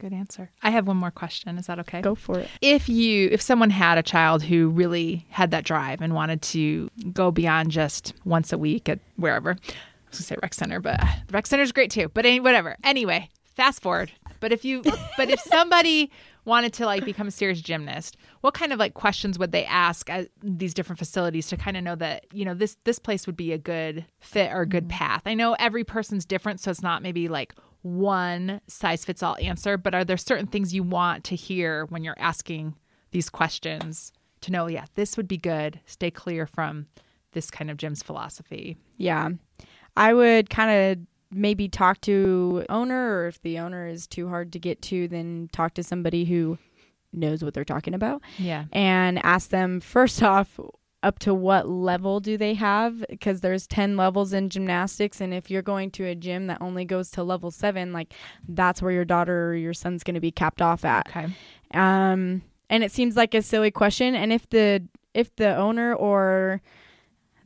Good 0.00 0.12
answer. 0.14 0.50
I 0.62 0.70
have 0.70 0.86
one 0.86 0.96
more 0.96 1.10
question. 1.10 1.58
Is 1.58 1.66
that 1.66 1.78
okay? 1.80 2.00
Go 2.00 2.14
for 2.14 2.38
it. 2.38 2.48
If 2.62 2.88
you 2.88 3.28
if 3.30 3.42
someone 3.42 3.68
had 3.68 3.98
a 3.98 4.02
child 4.02 4.42
who 4.42 4.70
really 4.70 5.26
had 5.28 5.50
that 5.50 5.64
drive 5.64 6.00
and 6.00 6.14
wanted 6.14 6.40
to 6.42 6.90
go 7.12 7.30
beyond 7.30 7.70
just 7.70 8.14
once 8.24 8.50
a 8.50 8.56
week 8.56 8.88
at 8.88 8.98
wherever. 9.16 9.50
I 9.50 10.10
was 10.10 10.18
gonna 10.18 10.22
say 10.22 10.36
rec 10.42 10.54
center, 10.54 10.80
but 10.80 11.00
the 11.26 11.32
rec 11.32 11.46
center 11.46 11.62
is 11.62 11.72
great 11.72 11.90
too. 11.90 12.08
But 12.14 12.24
any, 12.24 12.40
whatever. 12.40 12.76
Anyway, 12.82 13.28
fast 13.54 13.82
forward. 13.82 14.10
But 14.40 14.52
if 14.52 14.64
you 14.64 14.82
but 15.18 15.28
if 15.28 15.38
somebody 15.40 16.10
wanted 16.44 16.72
to 16.74 16.86
like 16.86 17.04
become 17.04 17.28
a 17.28 17.30
serious 17.30 17.60
gymnast, 17.60 18.16
what 18.40 18.54
kind 18.54 18.72
of 18.72 18.78
like 18.78 18.94
questions 18.94 19.38
would 19.38 19.52
they 19.52 19.64
ask 19.64 20.08
at 20.10 20.28
these 20.42 20.74
different 20.74 20.98
facilities 20.98 21.48
to 21.48 21.56
kind 21.56 21.76
of 21.76 21.84
know 21.84 21.96
that, 21.96 22.26
you 22.32 22.44
know, 22.44 22.54
this 22.54 22.76
this 22.84 22.98
place 22.98 23.26
would 23.26 23.36
be 23.36 23.52
a 23.52 23.58
good 23.58 24.06
fit 24.20 24.52
or 24.52 24.62
a 24.62 24.66
good 24.66 24.88
mm-hmm. 24.88 24.98
path? 24.98 25.22
I 25.26 25.34
know 25.34 25.54
every 25.58 25.84
person's 25.84 26.24
different, 26.24 26.60
so 26.60 26.70
it's 26.70 26.82
not 26.82 27.02
maybe 27.02 27.28
like 27.28 27.54
one 27.82 28.60
size 28.66 29.04
fits 29.04 29.22
all 29.22 29.36
answer, 29.40 29.76
but 29.76 29.94
are 29.94 30.04
there 30.04 30.16
certain 30.16 30.46
things 30.46 30.74
you 30.74 30.82
want 30.82 31.24
to 31.24 31.36
hear 31.36 31.86
when 31.86 32.04
you're 32.04 32.18
asking 32.18 32.74
these 33.10 33.28
questions 33.28 34.12
to 34.42 34.52
know, 34.52 34.66
yeah, 34.66 34.86
this 34.94 35.16
would 35.16 35.28
be 35.28 35.36
good. 35.36 35.80
Stay 35.86 36.10
clear 36.10 36.46
from 36.46 36.86
this 37.32 37.50
kind 37.50 37.70
of 37.70 37.76
gym's 37.76 38.02
philosophy. 38.02 38.76
Yeah. 38.96 39.30
I 39.96 40.14
would 40.14 40.50
kind 40.50 40.70
of 40.70 41.06
maybe 41.32 41.68
talk 41.68 42.00
to 42.02 42.64
owner 42.68 43.18
or 43.18 43.26
if 43.28 43.40
the 43.42 43.58
owner 43.58 43.86
is 43.86 44.06
too 44.06 44.28
hard 44.28 44.52
to 44.52 44.58
get 44.58 44.82
to 44.82 45.06
then 45.08 45.48
talk 45.52 45.74
to 45.74 45.82
somebody 45.82 46.24
who 46.24 46.58
knows 47.12 47.42
what 47.44 47.54
they're 47.54 47.64
talking 47.64 47.94
about 47.94 48.22
Yeah. 48.38 48.64
and 48.72 49.18
ask 49.24 49.50
them 49.50 49.80
first 49.80 50.22
off 50.32 50.58
up 51.02 51.18
to 51.20 51.32
what 51.32 51.66
level 51.68 52.20
do 52.20 52.36
they 52.36 52.52
have 52.54 53.04
because 53.08 53.40
there's 53.40 53.66
10 53.66 53.96
levels 53.96 54.32
in 54.34 54.50
gymnastics 54.50 55.20
and 55.20 55.32
if 55.32 55.50
you're 55.50 55.62
going 55.62 55.90
to 55.92 56.04
a 56.04 56.14
gym 56.14 56.46
that 56.48 56.58
only 56.60 56.84
goes 56.84 57.10
to 57.12 57.22
level 57.22 57.50
7 57.50 57.92
like 57.92 58.12
that's 58.48 58.82
where 58.82 58.92
your 58.92 59.04
daughter 59.06 59.48
or 59.50 59.54
your 59.54 59.72
son's 59.72 60.02
going 60.04 60.14
to 60.14 60.20
be 60.20 60.30
capped 60.30 60.60
off 60.60 60.84
at 60.84 61.08
Okay. 61.08 61.26
um 61.72 62.42
and 62.68 62.84
it 62.84 62.92
seems 62.92 63.16
like 63.16 63.34
a 63.34 63.42
silly 63.42 63.70
question 63.70 64.14
and 64.14 64.32
if 64.32 64.48
the 64.50 64.86
if 65.14 65.34
the 65.36 65.56
owner 65.56 65.94
or 65.94 66.60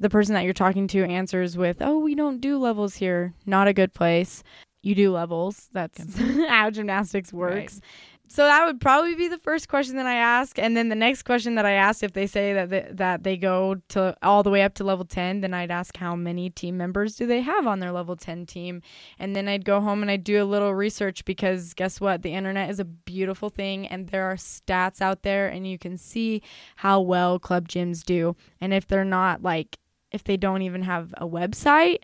the 0.05 0.11
person 0.11 0.35
that 0.35 0.45
you're 0.45 0.53
talking 0.53 0.87
to 0.87 1.03
answers 1.03 1.57
with 1.57 1.79
oh 1.81 1.99
we 1.99 2.14
don't 2.14 2.43
do 2.43 2.59
levels 2.59 2.97
here. 2.97 3.33
Not 3.47 3.69
a 3.69 3.73
good 3.73 3.95
place. 3.95 4.43
You 4.83 4.95
do 4.95 5.11
levels. 5.11 5.71
That's 5.73 6.21
how 6.49 6.69
gymnastics 6.69 7.33
works. 7.33 7.81
So 8.29 8.45
that 8.45 8.67
would 8.67 8.81
probably 8.81 9.14
be 9.14 9.29
the 9.29 9.38
first 9.38 9.69
question 9.69 9.97
that 9.97 10.07
I 10.07 10.14
ask, 10.14 10.59
and 10.59 10.77
then 10.77 10.88
the 10.88 10.95
next 10.95 11.23
question 11.23 11.55
that 11.55 11.64
I 11.64 11.73
ask, 11.73 12.03
if 12.03 12.12
they 12.14 12.27
say 12.27 12.53
that 12.55 12.69
they, 12.69 12.88
that 12.90 13.23
they 13.23 13.37
go 13.37 13.77
to 13.90 14.17
all 14.23 14.43
the 14.43 14.51
way 14.51 14.62
up 14.62 14.75
to 14.75 14.85
level 14.85 15.05
ten, 15.05 15.40
then 15.40 15.55
I'd 15.55 15.71
ask 15.71 15.97
how 15.97 16.17
many 16.17 16.51
team 16.51 16.77
members 16.77 17.17
do 17.17 17.27
they 17.27 17.43
have 17.43 17.67
on 17.67 17.81
their 17.81 17.93
level 17.93 18.17
ten 18.17 18.45
team, 18.45 18.83
and 19.19 19.35
then 19.35 19.47
I'd 19.47 19.64
go 19.64 19.81
home 19.81 20.03
and 20.03 20.11
I'd 20.11 20.25
do 20.25 20.43
a 20.43 20.45
little 20.45 20.75
research 20.75 21.25
because 21.25 21.75
guess 21.75 22.01
what, 22.01 22.23
the 22.23 22.35
internet 22.35 22.69
is 22.69 22.81
a 22.81 22.85
beautiful 22.85 23.49
thing, 23.49 23.87
and 23.87 24.09
there 24.09 24.25
are 24.25 24.37
stats 24.37 25.01
out 25.01 25.23
there, 25.23 25.49
and 25.49 25.67
you 25.67 25.79
can 25.79 25.97
see 25.97 26.43
how 26.77 27.01
well 27.01 27.38
club 27.38 27.69
gyms 27.69 28.05
do, 28.05 28.37
and 28.61 28.75
if 28.75 28.87
they're 28.87 29.05
not 29.05 29.43
like 29.43 29.79
if 30.14 30.24
they 30.24 30.38
don't 30.38 30.62
even 30.62 30.83
have 30.83 31.12
a 31.18 31.27
website. 31.27 31.98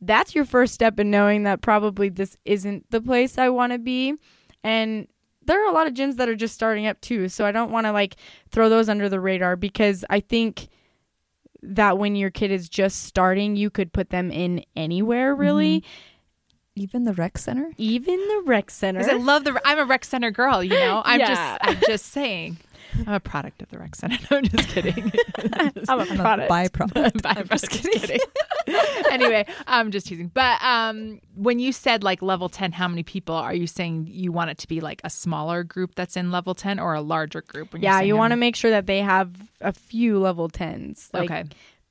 That's 0.00 0.34
your 0.34 0.44
first 0.44 0.74
step 0.74 1.00
in 1.00 1.10
knowing 1.10 1.42
that 1.42 1.60
probably 1.60 2.08
this 2.08 2.36
isn't 2.44 2.88
the 2.90 3.00
place 3.00 3.36
I 3.36 3.48
want 3.48 3.72
to 3.72 3.78
be 3.78 4.14
and 4.62 5.08
there 5.44 5.64
are 5.64 5.70
a 5.70 5.72
lot 5.72 5.86
of 5.86 5.94
gyms 5.94 6.16
that 6.16 6.28
are 6.28 6.36
just 6.36 6.54
starting 6.54 6.86
up 6.86 7.00
too 7.00 7.28
so 7.28 7.44
i 7.44 7.52
don't 7.52 7.70
want 7.70 7.86
to 7.86 7.92
like 7.92 8.16
throw 8.50 8.68
those 8.68 8.88
under 8.88 9.08
the 9.08 9.20
radar 9.20 9.56
because 9.56 10.04
i 10.10 10.20
think 10.20 10.68
that 11.62 11.98
when 11.98 12.14
your 12.14 12.30
kid 12.30 12.50
is 12.50 12.68
just 12.68 13.04
starting 13.04 13.56
you 13.56 13.70
could 13.70 13.92
put 13.92 14.10
them 14.10 14.30
in 14.30 14.62
anywhere 14.76 15.34
really 15.34 15.80
mm-hmm. 15.80 16.14
Even 16.76 17.02
the 17.02 17.12
rec 17.12 17.36
center? 17.38 17.72
even 17.76 18.16
the 18.16 18.42
rec 18.46 18.70
center. 18.70 19.00
I 19.00 19.14
love 19.14 19.42
the. 19.42 19.60
I'm 19.64 19.80
a 19.80 19.84
rec 19.84 20.04
center 20.04 20.30
girl. 20.30 20.62
You 20.62 20.74
know. 20.74 21.02
I'm 21.04 21.18
Yeah. 21.18 21.26
just. 21.26 21.58
I'm 21.60 21.80
just 21.88 22.06
saying. 22.12 22.58
I'm 23.06 23.14
a 23.14 23.20
product 23.20 23.62
of 23.62 23.70
the 23.70 23.78
rec 23.78 23.94
center. 23.94 24.18
No, 24.30 24.38
I'm 24.38 24.44
just 24.44 24.68
kidding. 24.68 25.12
i'm 25.88 26.00
a 26.00 26.02
I'm 26.02 26.16
product 26.16 26.50
a 26.50 26.52
byproduct. 26.52 27.20
I'm 27.24 27.48
just 27.48 27.70
kidding. 27.70 28.20
anyway, 29.10 29.46
I'm 29.66 29.90
just 29.90 30.06
teasing. 30.06 30.28
But 30.28 30.62
um, 30.62 31.20
when 31.34 31.58
you 31.58 31.72
said 31.72 32.02
like 32.02 32.20
level 32.20 32.48
10, 32.48 32.72
how 32.72 32.88
many 32.88 33.02
people 33.02 33.34
are 33.34 33.54
you 33.54 33.66
saying 33.66 34.08
you 34.10 34.32
want 34.32 34.50
it 34.50 34.58
to 34.58 34.68
be 34.68 34.80
like 34.80 35.00
a 35.04 35.10
smaller 35.10 35.62
group 35.64 35.94
that's 35.94 36.16
in 36.16 36.30
level 36.30 36.54
10 36.54 36.78
or 36.78 36.94
a 36.94 37.00
larger 37.00 37.42
group? 37.42 37.74
Yeah 37.78 38.00
you 38.00 38.16
want 38.16 38.32
to 38.32 38.36
make 38.36 38.56
sure 38.56 38.70
that 38.70 38.86
they 38.86 39.00
have 39.00 39.30
a 39.60 39.72
few 39.72 40.18
level 40.18 40.48
10s 40.48 41.08
like 41.12 41.30
okay. 41.30 41.44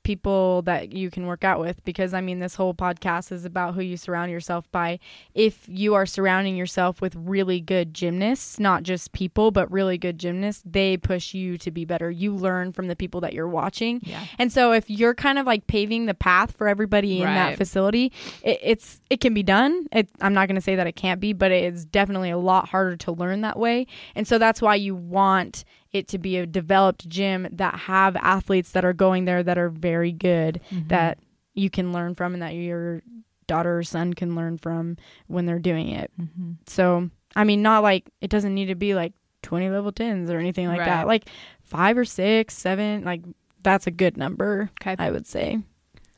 People 0.08 0.62
that 0.62 0.90
you 0.94 1.10
can 1.10 1.26
work 1.26 1.44
out 1.44 1.60
with 1.60 1.84
because 1.84 2.14
I 2.14 2.22
mean 2.22 2.38
this 2.38 2.54
whole 2.54 2.72
podcast 2.72 3.30
is 3.30 3.44
about 3.44 3.74
who 3.74 3.82
you 3.82 3.98
surround 3.98 4.30
yourself 4.30 4.66
by. 4.72 4.98
If 5.34 5.66
you 5.68 5.92
are 5.92 6.06
surrounding 6.06 6.56
yourself 6.56 7.02
with 7.02 7.14
really 7.14 7.60
good 7.60 7.92
gymnasts, 7.92 8.58
not 8.58 8.84
just 8.84 9.12
people, 9.12 9.50
but 9.50 9.70
really 9.70 9.98
good 9.98 10.18
gymnasts, 10.18 10.62
they 10.64 10.96
push 10.96 11.34
you 11.34 11.58
to 11.58 11.70
be 11.70 11.84
better. 11.84 12.10
You 12.10 12.34
learn 12.34 12.72
from 12.72 12.86
the 12.86 12.96
people 12.96 13.20
that 13.20 13.34
you're 13.34 13.48
watching. 13.50 14.00
Yeah. 14.02 14.24
And 14.38 14.50
so 14.50 14.72
if 14.72 14.88
you're 14.88 15.14
kind 15.14 15.38
of 15.38 15.44
like 15.44 15.66
paving 15.66 16.06
the 16.06 16.14
path 16.14 16.56
for 16.56 16.68
everybody 16.68 17.18
in 17.20 17.26
Right. 17.26 17.34
that 17.34 17.58
facility, 17.58 18.10
it, 18.42 18.58
it's 18.62 19.02
it 19.10 19.20
can 19.20 19.34
be 19.34 19.42
done. 19.42 19.88
It, 19.92 20.08
I'm 20.22 20.32
not 20.32 20.48
going 20.48 20.54
to 20.56 20.62
say 20.62 20.74
that 20.76 20.86
it 20.86 20.96
can't 20.96 21.20
be, 21.20 21.34
but 21.34 21.50
it's 21.52 21.84
definitely 21.84 22.30
a 22.30 22.38
lot 22.38 22.66
harder 22.70 22.96
to 22.96 23.12
learn 23.12 23.42
that 23.42 23.58
way. 23.58 23.86
And 24.14 24.26
so 24.26 24.38
that's 24.38 24.62
why 24.62 24.76
you 24.76 24.94
want 24.94 25.64
it 25.92 26.08
to 26.08 26.18
be 26.18 26.36
a 26.36 26.46
developed 26.46 27.08
gym 27.08 27.48
that 27.52 27.74
have 27.74 28.14
athletes 28.16 28.72
that 28.72 28.84
are 28.84 28.92
going 28.92 29.24
there 29.24 29.42
that 29.42 29.56
are 29.58 29.68
very 29.70 30.12
good 30.12 30.60
Mm-hmm. 30.70 30.88
that 30.88 31.18
you 31.54 31.70
can 31.70 31.92
learn 31.92 32.14
from 32.14 32.34
and 32.34 32.42
that 32.42 32.54
your 32.54 33.02
daughter 33.46 33.78
or 33.78 33.82
son 33.82 34.12
can 34.14 34.34
learn 34.36 34.58
from 34.58 34.96
when 35.26 35.46
they're 35.46 35.58
doing 35.58 35.88
it. 35.88 36.10
Mm-hmm. 36.20 36.52
So, 36.66 37.10
I 37.34 37.44
mean, 37.44 37.62
not 37.62 37.82
like 37.82 38.08
it 38.20 38.30
doesn't 38.30 38.54
need 38.54 38.66
to 38.66 38.74
be 38.74 38.94
like 38.94 39.12
20 39.42 39.70
level 39.70 39.90
10s 39.90 40.30
or 40.30 40.38
anything 40.38 40.68
like 40.68 40.80
Right. 40.80 40.86
that. 40.86 41.06
Like 41.06 41.24
five 41.62 41.96
or 41.98 42.04
six, 42.04 42.54
seven, 42.56 43.02
like 43.04 43.22
that's 43.62 43.86
a 43.86 43.90
good 43.90 44.16
number, 44.16 44.70
Okay. 44.80 44.94
I 44.98 45.10
would 45.10 45.26
say. 45.26 45.58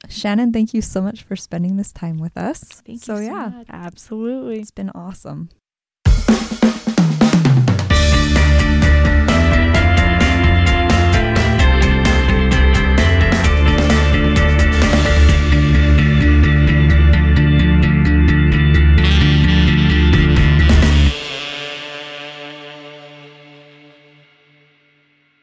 Shannon, 0.08 0.52
thank 0.52 0.72
you 0.74 0.82
so 0.82 1.00
much 1.00 1.22
for 1.22 1.36
spending 1.36 1.76
this 1.76 1.92
time 1.92 2.16
with 2.18 2.36
us. 2.36 2.60
Thank 2.86 3.02
so 3.02 3.18
you 3.18 3.26
so 3.26 3.32
yeah, 3.32 3.48
much. 3.48 3.66
Absolutely. 3.70 4.58
it's 4.60 4.70
been 4.70 4.90
awesome. 4.90 5.50